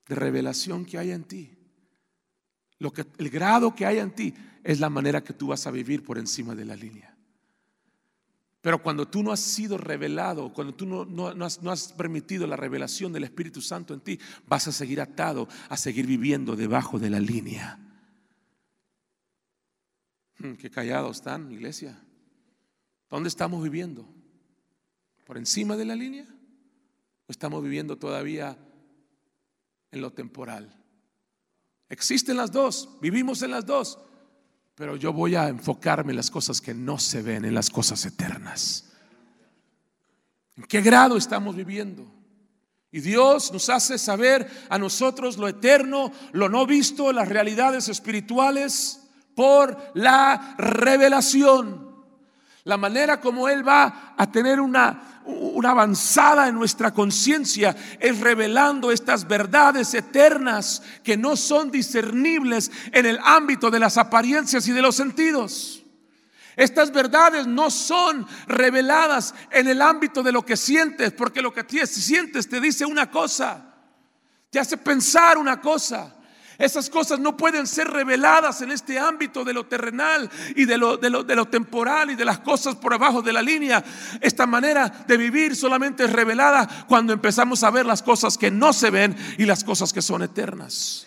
[0.06, 1.50] de revelación que hay en ti,
[2.78, 5.70] lo que, el grado que hay en ti, es la manera que tú vas a
[5.70, 7.16] vivir por encima de la línea.
[8.60, 12.56] Pero cuando tú no has sido revelado, cuando tú no, has, no, has, permitido la
[12.56, 17.10] revelación del Espíritu Santo en ti, vas a seguir atado, a seguir viviendo debajo de
[17.10, 17.85] la línea.
[20.38, 21.98] Hmm, qué callados están, iglesia.
[23.08, 24.06] ¿Dónde estamos viviendo?
[25.24, 26.26] ¿Por encima de la línea?
[27.26, 28.56] ¿O estamos viviendo todavía
[29.90, 30.72] en lo temporal?
[31.88, 33.98] Existen las dos, vivimos en las dos,
[34.74, 38.04] pero yo voy a enfocarme en las cosas que no se ven, en las cosas
[38.04, 38.92] eternas.
[40.56, 42.12] ¿En qué grado estamos viviendo?
[42.90, 49.05] Y Dios nos hace saber a nosotros lo eterno, lo no visto, las realidades espirituales
[49.36, 51.86] por la revelación
[52.66, 58.90] la manera como Él va a tener una, una avanzada en nuestra conciencia es revelando
[58.90, 64.82] estas verdades eternas que no son discernibles en el ámbito de las apariencias y de
[64.82, 65.84] los sentidos.
[66.56, 71.86] Estas verdades no son reveladas en el ámbito de lo que sientes, porque lo que
[71.86, 73.76] sientes te dice una cosa,
[74.50, 76.15] te hace pensar una cosa.
[76.58, 80.96] Esas cosas no pueden ser reveladas en este ámbito de lo terrenal y de lo,
[80.96, 83.84] de lo, temporal y de las cosas por abajo de la línea.
[84.20, 88.72] Esta manera de vivir solamente es revelada cuando empezamos a ver las cosas que no
[88.72, 91.06] se ven y las cosas que son eternas.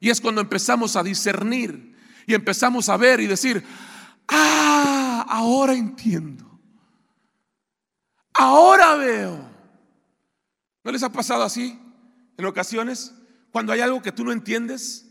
[0.00, 3.64] Y es cuando empezamos a discernir y empezamos a ver y decir,
[4.28, 6.60] ah, ahora entiendo.
[8.32, 9.48] Ahora veo.
[10.84, 11.76] ¿No les ha pasado así
[12.36, 13.12] en ocasiones?
[13.58, 15.04] Cuando hay algo que tú no entiendes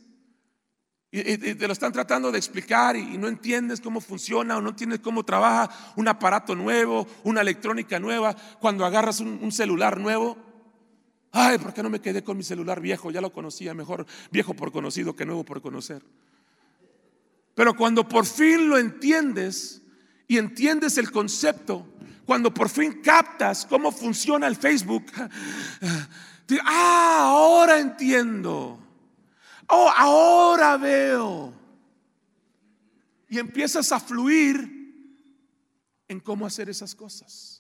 [1.12, 5.02] y, te lo están tratando de explicar y, no entiendes cómo funciona o no entiendes
[5.02, 10.38] cómo trabaja un aparato nuevo, una electrónica nueva, cuando agarras un, un celular nuevo.
[11.34, 13.12] Ay, ¿por qué no me quedé con mi celular viejo?
[13.12, 16.02] Ya lo conocía, mejor viejo por conocido que nuevo por conocer.
[17.54, 19.82] Pero cuando por fin lo entiendes
[20.26, 21.86] y entiendes el concepto,
[22.26, 25.04] cuando por fin captas cómo funciona el Facebook,
[26.64, 28.80] Ah, ahora entiendo.
[29.68, 31.54] Oh, ahora veo.
[33.30, 34.78] Y empiezas a fluir
[36.08, 37.57] en cómo hacer esas cosas.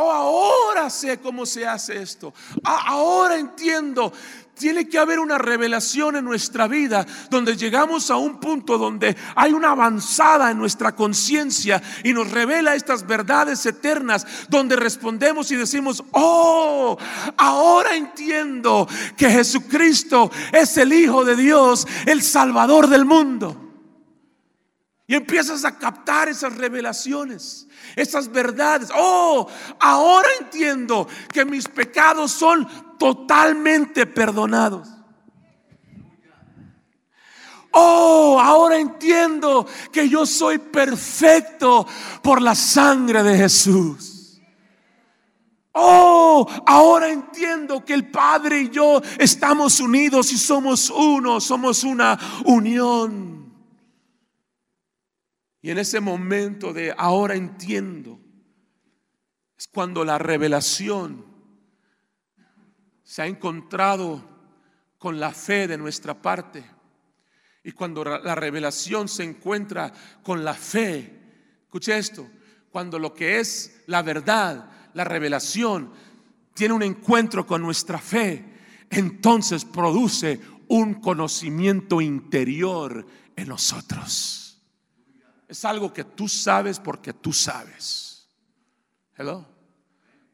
[0.00, 2.32] Oh, ahora sé cómo se hace esto.
[2.62, 4.12] Ah, ahora entiendo.
[4.54, 9.52] Tiene que haber una revelación en nuestra vida donde llegamos a un punto donde hay
[9.52, 16.04] una avanzada en nuestra conciencia y nos revela estas verdades eternas donde respondemos y decimos,
[16.12, 16.96] oh,
[17.36, 23.67] ahora entiendo que Jesucristo es el Hijo de Dios, el Salvador del mundo.
[25.10, 28.90] Y empiezas a captar esas revelaciones, esas verdades.
[28.94, 29.48] Oh,
[29.80, 34.86] ahora entiendo que mis pecados son totalmente perdonados.
[37.72, 41.86] Oh, ahora entiendo que yo soy perfecto
[42.22, 44.38] por la sangre de Jesús.
[45.72, 52.18] Oh, ahora entiendo que el Padre y yo estamos unidos y somos uno, somos una
[52.44, 53.47] unión.
[55.60, 58.20] Y en ese momento de ahora entiendo,
[59.56, 61.26] es cuando la revelación
[63.02, 64.22] se ha encontrado
[64.98, 66.64] con la fe de nuestra parte.
[67.64, 69.92] Y cuando la revelación se encuentra
[70.22, 72.28] con la fe, escuche esto,
[72.70, 75.92] cuando lo que es la verdad, la revelación,
[76.54, 78.44] tiene un encuentro con nuestra fe,
[78.90, 83.06] entonces produce un conocimiento interior
[83.36, 84.47] en nosotros.
[85.48, 88.28] Es algo que tú sabes porque tú sabes.
[89.16, 89.44] Hello.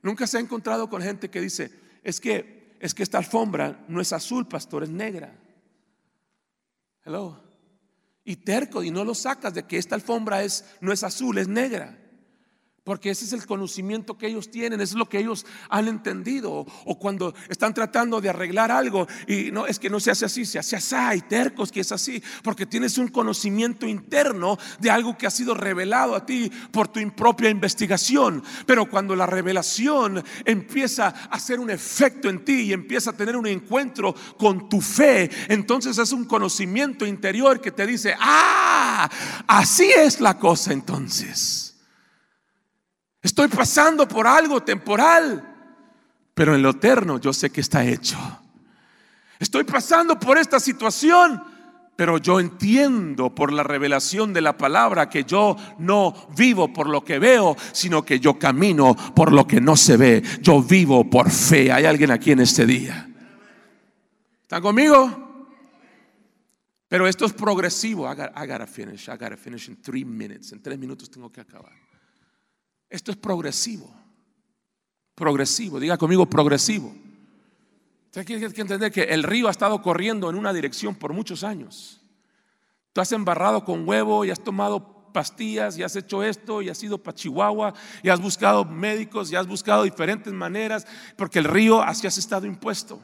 [0.02, 1.70] Nunca se ha encontrado con gente que dice,
[2.02, 2.54] es que
[2.84, 5.34] es que esta alfombra no es azul, pastor, es negra.
[7.02, 7.42] Hello.
[8.24, 11.48] Y terco y no lo sacas de que esta alfombra es no es azul, es
[11.48, 11.98] negra.
[12.84, 16.66] Porque ese es el conocimiento que ellos tienen, es lo que ellos han entendido.
[16.84, 20.44] O cuando están tratando de arreglar algo y no es que no se hace así,
[20.44, 25.16] se hace así, hay tercos que es así, porque tienes un conocimiento interno de algo
[25.16, 28.42] que ha sido revelado a ti por tu propia investigación.
[28.66, 33.34] Pero cuando la revelación empieza a hacer un efecto en ti y empieza a tener
[33.34, 39.08] un encuentro con tu fe, entonces es un conocimiento interior que te dice, ah,
[39.46, 41.63] así es la cosa entonces.
[43.24, 45.42] Estoy pasando por algo temporal,
[46.34, 48.18] pero en lo eterno yo sé que está hecho.
[49.38, 51.42] Estoy pasando por esta situación,
[51.96, 57.02] pero yo entiendo por la revelación de la palabra que yo no vivo por lo
[57.02, 60.22] que veo, sino que yo camino por lo que no se ve.
[60.42, 61.72] Yo vivo por fe.
[61.72, 63.08] ¿Hay alguien aquí en este día?
[64.42, 65.48] ¿Están conmigo?
[66.88, 68.06] Pero esto es progresivo.
[68.06, 69.08] I, gotta finish.
[69.08, 70.52] I gotta finish in three minutes.
[70.52, 71.83] En tres minutos tengo que acabar.
[72.88, 73.92] Esto es progresivo.
[75.14, 75.80] Progresivo.
[75.80, 76.94] Diga conmigo progresivo.
[78.06, 81.42] Usted tiene que entender que el río ha estado corriendo en una dirección por muchos
[81.42, 82.00] años.
[82.92, 86.82] Tú has embarrado con huevo y has tomado pastillas y has hecho esto y has
[86.82, 91.82] ido para Chihuahua y has buscado médicos y has buscado diferentes maneras porque el río
[91.82, 93.00] así has estado impuesto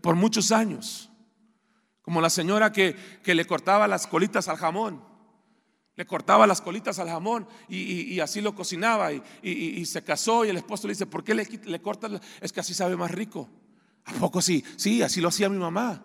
[0.00, 1.10] por muchos años.
[2.02, 5.11] Como la señora que, le cortaba las colitas al jamón.
[6.02, 10.56] Le cortaba las colitas al jamón y, así lo cocinaba y, se casó y el
[10.56, 12.20] esposo le dice, ¿por qué le, cortas?
[12.40, 13.48] Es que así sabe más rico.
[14.06, 14.64] ¿A poco sí?
[14.74, 16.04] Sí, así lo hacía mi mamá.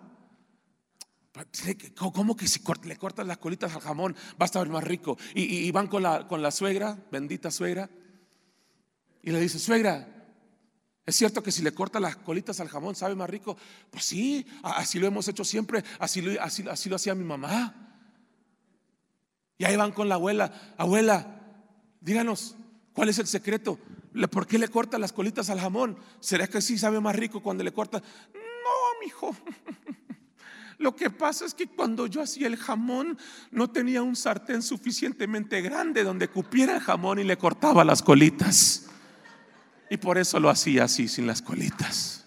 [1.96, 5.18] ¿Cómo que si le cortas las colitas al jamón va a estar más rico?
[5.34, 7.90] Y, van con la, con la suegra, bendita suegra,
[9.20, 10.06] y le dice, suegra,
[11.04, 13.56] ¿es cierto que si le cortas las colitas al jamón sabe más rico?
[13.90, 17.87] Pues sí, así lo hemos hecho siempre, así así, así lo hacía mi mamá.
[19.58, 21.40] Y ahí van con la abuela, abuela,
[22.00, 22.56] díganos,
[22.92, 23.78] ¿cuál es el secreto?
[24.30, 25.98] ¿Por qué le corta las colitas al jamón?
[26.20, 27.98] ¿Será que sí sabe más rico cuando le corta?
[27.98, 29.36] No, mijo.
[30.78, 33.18] Lo que pasa es que cuando yo hacía el jamón
[33.50, 38.86] no tenía un sartén suficientemente grande donde cupiera el jamón y le cortaba las colitas.
[39.90, 42.17] Y por eso lo hacía así, sin las colitas.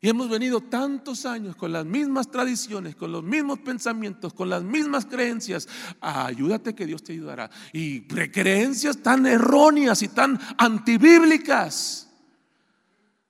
[0.00, 4.62] Y hemos venido tantos años con las mismas tradiciones, con los mismos pensamientos, con las
[4.62, 5.68] mismas creencias.
[6.00, 7.50] ayúdate que Dios te ayudará.
[7.72, 12.08] Y creencias tan erróneas y tan antibíblicas.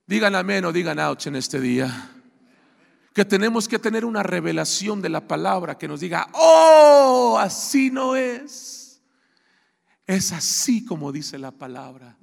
[0.07, 2.11] Digan amén o digan ouch en este día.
[3.15, 8.15] Que tenemos que tener una revelación de la palabra que nos diga, oh, así no
[8.15, 9.01] es.
[10.07, 12.18] Es así como dice la palabra.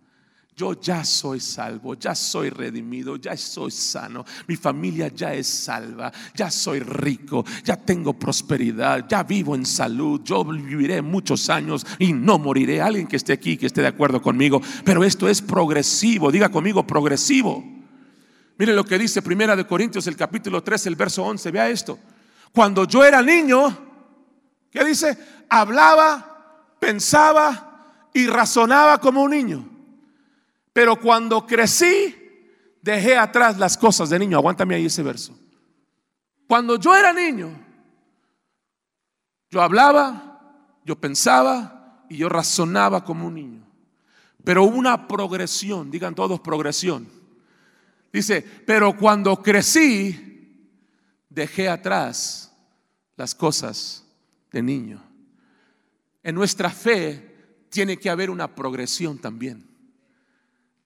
[0.58, 6.14] Yo ya soy salvo, ya soy redimido, ya soy sano, mi familia ya es salva,
[6.34, 12.14] ya soy rico, ya tengo prosperidad, ya vivo en salud, yo viviré muchos años y
[12.14, 12.82] no moriré.
[12.82, 16.88] Alguien que esté aquí, que esté de acuerdo conmigo, pero esto es progresivo, diga conmigo
[16.88, 17.62] progresivo.
[18.58, 21.99] Mire lo que dice Primera de Corintios, el capítulo 3, el verso 11, vea esto.
[22.53, 23.78] Cuando yo era niño,
[24.72, 25.18] ¿qué dice?
[25.49, 29.74] Hablaba, pensaba y razonaba como un niño.
[30.76, 32.13] Pero cuando crecí,
[32.82, 34.36] dejé atrás las cosas de niño.
[34.36, 35.34] Aguántame ahí ese verso.
[36.49, 37.49] Cuando yo era niño,
[39.49, 43.65] yo hablaba, yo pensaba y yo razonaba como un niño.
[44.43, 47.07] Pero una progresión, digan todos progresión.
[48.11, 50.69] Dice, pero cuando crecí,
[51.30, 52.53] dejé atrás
[53.15, 54.05] las cosas
[54.51, 55.01] de niño.
[56.21, 59.73] En nuestra fe tiene que haber una progresión también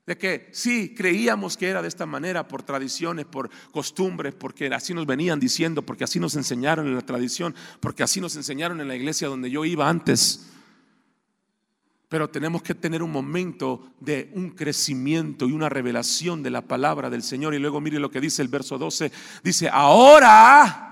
[0.09, 4.91] de que sí, creíamos que era de esta manera por tradiciones, por costumbres, porque así
[4.91, 8.87] nos venían diciendo, porque así nos enseñaron en la tradición, porque así nos enseñaron en
[8.87, 10.49] la iglesia donde yo iba antes.
[12.07, 17.11] Pero tenemos que tener un momento de un crecimiento y una revelación de la palabra
[17.11, 17.53] del Señor.
[17.53, 19.11] Y luego mire lo que dice el verso 12.
[19.43, 20.89] Dice, ahora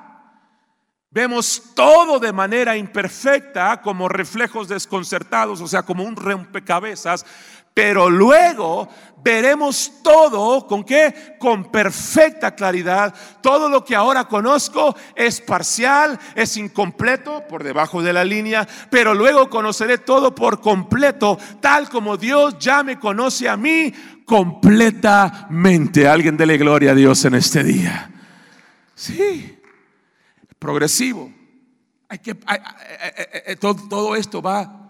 [1.10, 7.26] vemos todo de manera imperfecta como reflejos desconcertados, o sea, como un rompecabezas
[7.78, 8.90] pero luego
[9.24, 11.36] veremos todo con qué?
[11.38, 13.14] Con perfecta claridad.
[13.40, 19.14] Todo lo que ahora conozco es parcial, es incompleto, por debajo de la línea, pero
[19.14, 23.94] luego conoceré todo por completo, tal como Dios ya me conoce a mí
[24.26, 26.08] completamente.
[26.08, 28.10] Alguien dele gloria a Dios en este día.
[28.96, 29.56] Sí,
[30.58, 31.32] progresivo.
[32.10, 32.34] Hay que,
[33.60, 34.87] todo, todo esto va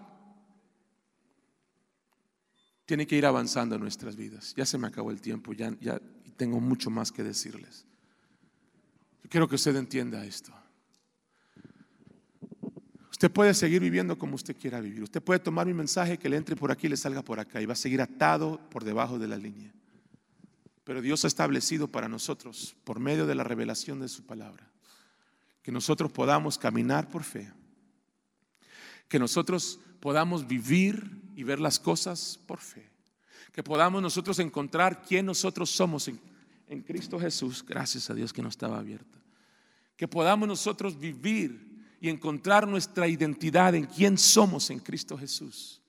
[2.88, 4.54] tiene que ir avanzando en nuestras vidas.
[4.56, 6.00] Ya se me acabó el tiempo, ya, ya
[6.38, 7.84] tengo mucho más que decirles.
[9.22, 10.54] Yo quiero que usted entienda esto.
[13.10, 15.02] Usted puede seguir viviendo como usted quiera vivir.
[15.02, 17.60] Usted puede tomar mi mensaje que le entre por aquí y le salga por acá
[17.60, 19.70] y va a seguir atado por debajo de la línea.
[20.82, 24.66] Pero Dios ha establecido para nosotros, por medio de la revelación de su palabra,
[25.62, 27.52] que nosotros podamos caminar por fe,
[29.08, 32.90] que nosotros podamos vivir y ver las cosas por fe.
[33.52, 37.64] Que podamos nosotros encontrar quién nosotros somos en, Cristo Jesús.
[37.64, 39.20] Gracias a Dios que no estaba abierta.
[39.96, 45.80] Que podamos nosotros vivir y encontrar nuestra identidad en quién somos en Cristo Jesús.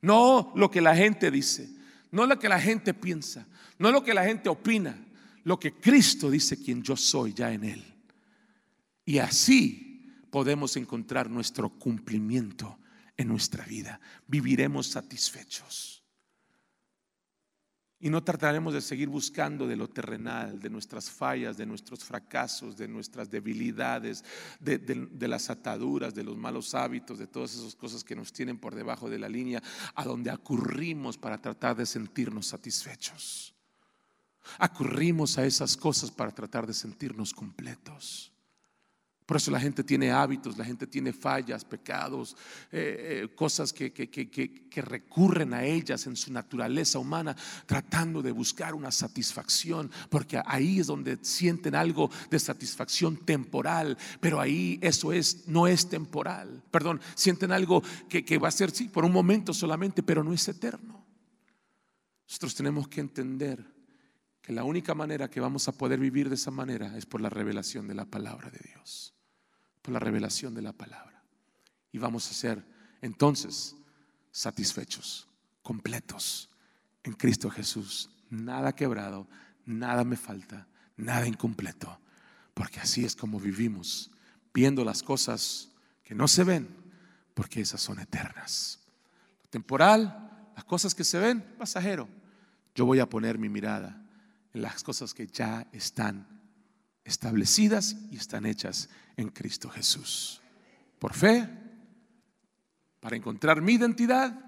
[0.00, 1.68] No lo que la gente dice,
[2.10, 3.46] no lo que la gente piensa,
[3.78, 4.96] no lo que la gente opina,
[5.42, 7.84] lo que Cristo dice quién yo soy ya en Él.
[9.04, 12.78] Y así podemos encontrar nuestro cumplimiento
[13.16, 14.00] en nuestra vida.
[14.26, 16.04] Viviremos satisfechos.
[18.04, 22.76] Y no trataremos de seguir buscando de lo terrenal, de nuestras fallas, de nuestros fracasos,
[22.76, 24.22] de nuestras debilidades,
[24.60, 28.74] de, las ataduras, de los malos hábitos, de todas esas cosas que nos tienen por
[28.74, 29.62] debajo de la línea,
[29.94, 33.54] a donde acurrimos para tratar de sentirnos satisfechos.
[34.58, 38.33] Acurrimos a esas cosas para tratar de sentirnos completos.
[39.26, 42.36] Por eso la gente tiene hábitos, la gente tiene fallas, pecados,
[42.70, 48.74] eh, eh, cosas que, que, recurren a ellas en su naturaleza humana, tratando de buscar
[48.74, 55.48] una satisfacción, porque ahí es donde sienten algo de satisfacción temporal, pero ahí eso es,
[55.48, 56.62] no es temporal.
[56.70, 60.46] Perdón, sienten algo que, va a ser, sí, por un momento solamente, pero no es
[60.48, 61.02] eterno.
[62.28, 63.64] Nosotros tenemos que entender
[64.42, 67.30] que la única manera que vamos a poder vivir de esa manera es por la
[67.30, 69.13] revelación de la palabra de Dios
[69.84, 71.22] por la revelación de la palabra.
[71.92, 72.64] Y vamos a ser
[73.02, 73.76] entonces
[74.32, 75.28] satisfechos,
[75.62, 76.48] completos
[77.02, 78.08] en Cristo Jesús.
[78.30, 79.28] Nada quebrado,
[79.66, 80.66] nada me falta,
[80.96, 82.00] nada incompleto.
[82.54, 84.10] Porque así es como vivimos,
[84.54, 85.68] viendo las cosas
[86.02, 86.66] que no se ven,
[87.34, 88.80] porque esas son eternas.
[89.50, 92.08] Temporal, las cosas que se ven, pasajero.
[92.74, 94.02] Yo voy a poner mi mirada
[94.54, 96.33] en las cosas que ya están
[97.04, 100.40] establecidas y están hechas en Cristo Jesús.
[100.98, 101.48] Por fe,
[103.00, 104.38] para encontrar mi identidad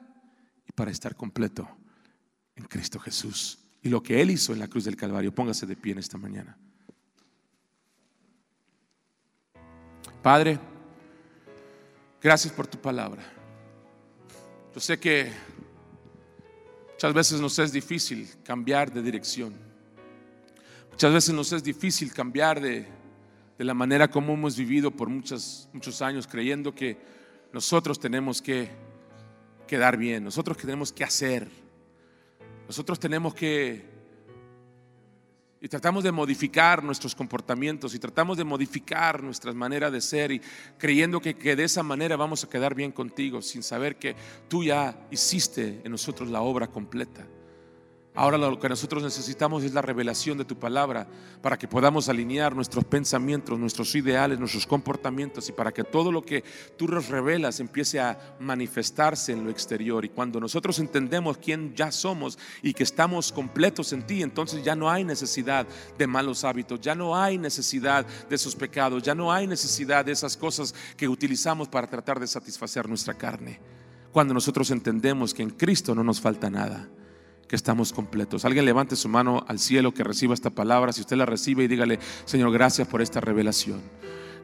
[0.67, 1.69] y para estar completo
[2.55, 3.59] en Cristo Jesús.
[3.83, 6.17] Y lo que Él hizo en la cruz del Calvario, póngase de pie en esta
[6.17, 6.57] mañana.
[10.23, 10.59] Padre,
[12.21, 13.23] gracias por tu palabra.
[14.75, 15.31] Yo sé que
[16.93, 19.66] muchas veces nos es difícil cambiar de dirección.
[20.97, 22.89] Muchas veces nos es difícil cambiar de,
[23.59, 26.97] la manera como hemos vivido por muchos, muchos años, creyendo que
[27.53, 28.71] nosotros tenemos que
[29.69, 31.51] quedar bien, nosotros tenemos que hacer,
[32.67, 33.85] nosotros tenemos que...
[35.61, 40.41] Y tratamos de modificar nuestros comportamientos y tratamos de modificar nuestras maneras de ser y
[40.79, 44.17] creyendo que, que de esa manera vamos a quedar bien contigo, sin saber que
[44.49, 47.27] tú ya hiciste en nosotros la obra completa.
[48.17, 51.07] Ahora lo que nosotros necesitamos es la revelación de tu palabra
[51.43, 56.23] para que podamos alinear nuestros pensamientos, nuestros ideales, nuestros comportamientos y para que todo lo
[56.23, 56.43] que
[56.79, 60.03] tú nos revelas empiece a manifestarse en lo exterior.
[60.03, 64.75] Y cuando nosotros entendemos quién ya somos y que estamos completos en ti, entonces ya
[64.75, 65.67] no hay necesidad
[65.99, 70.13] de malos hábitos, ya no hay necesidad de esos pecados, ya no hay necesidad de
[70.13, 73.61] esas cosas que utilizamos para tratar de satisfacer nuestra carne.
[74.11, 76.89] Cuando nosotros entendemos que en Cristo no nos falta nada
[77.49, 78.45] que estamos completos.
[78.45, 80.93] Alguien levante su mano al cielo que reciba esta palabra.
[80.93, 83.81] Si usted la recibe y dígale, Señor, gracias por esta revelación.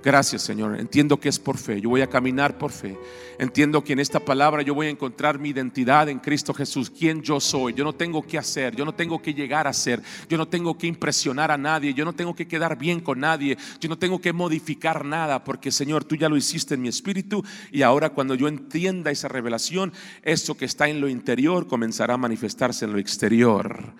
[0.03, 0.81] Gracias, Señor.
[0.81, 1.81] Entiendo que es por fe.
[1.81, 2.99] Yo voy a caminar por fe.
[3.39, 7.23] Entiendo que en esta palabra yo voy a encontrar mi identidad en Cristo Jesús, quién
[7.23, 7.73] yo soy.
[7.75, 10.77] Yo no tengo que hacer, yo no tengo que llegar a ser, yo no tengo
[10.77, 14.21] que impresionar a nadie, yo no tengo que quedar bien con nadie, yo no tengo
[14.21, 18.35] que modificar nada, porque Señor, tú ya lo hiciste en mi espíritu y ahora cuando
[18.35, 19.93] yo entienda esa revelación,
[20.23, 23.95] eso que está en lo interior comenzará a manifestarse en lo exterior.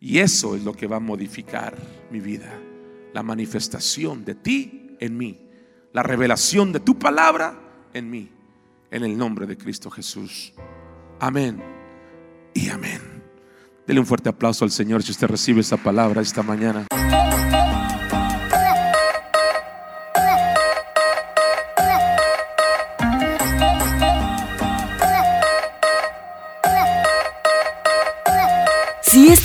[0.00, 1.76] Y eso es lo que va a modificar
[2.10, 2.52] mi vida,
[3.14, 5.40] la manifestación de ti en mí.
[5.92, 7.58] La revelación de tu palabra
[7.92, 8.30] en mí.
[8.90, 10.52] En el nombre de Cristo Jesús.
[11.18, 11.62] Amén
[12.54, 13.00] y amén.
[13.86, 16.86] Dele un fuerte aplauso al Señor si usted recibe esa palabra esta mañana.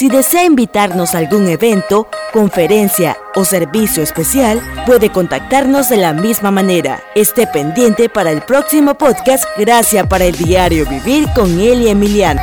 [0.00, 6.50] si desea invitarnos a algún evento, conferencia o servicio especial, puede contactarnos de la misma
[6.50, 7.02] manera.
[7.14, 12.40] Esté pendiente para el próximo podcast Gracias para el Diario Vivir con Eli Emiliano.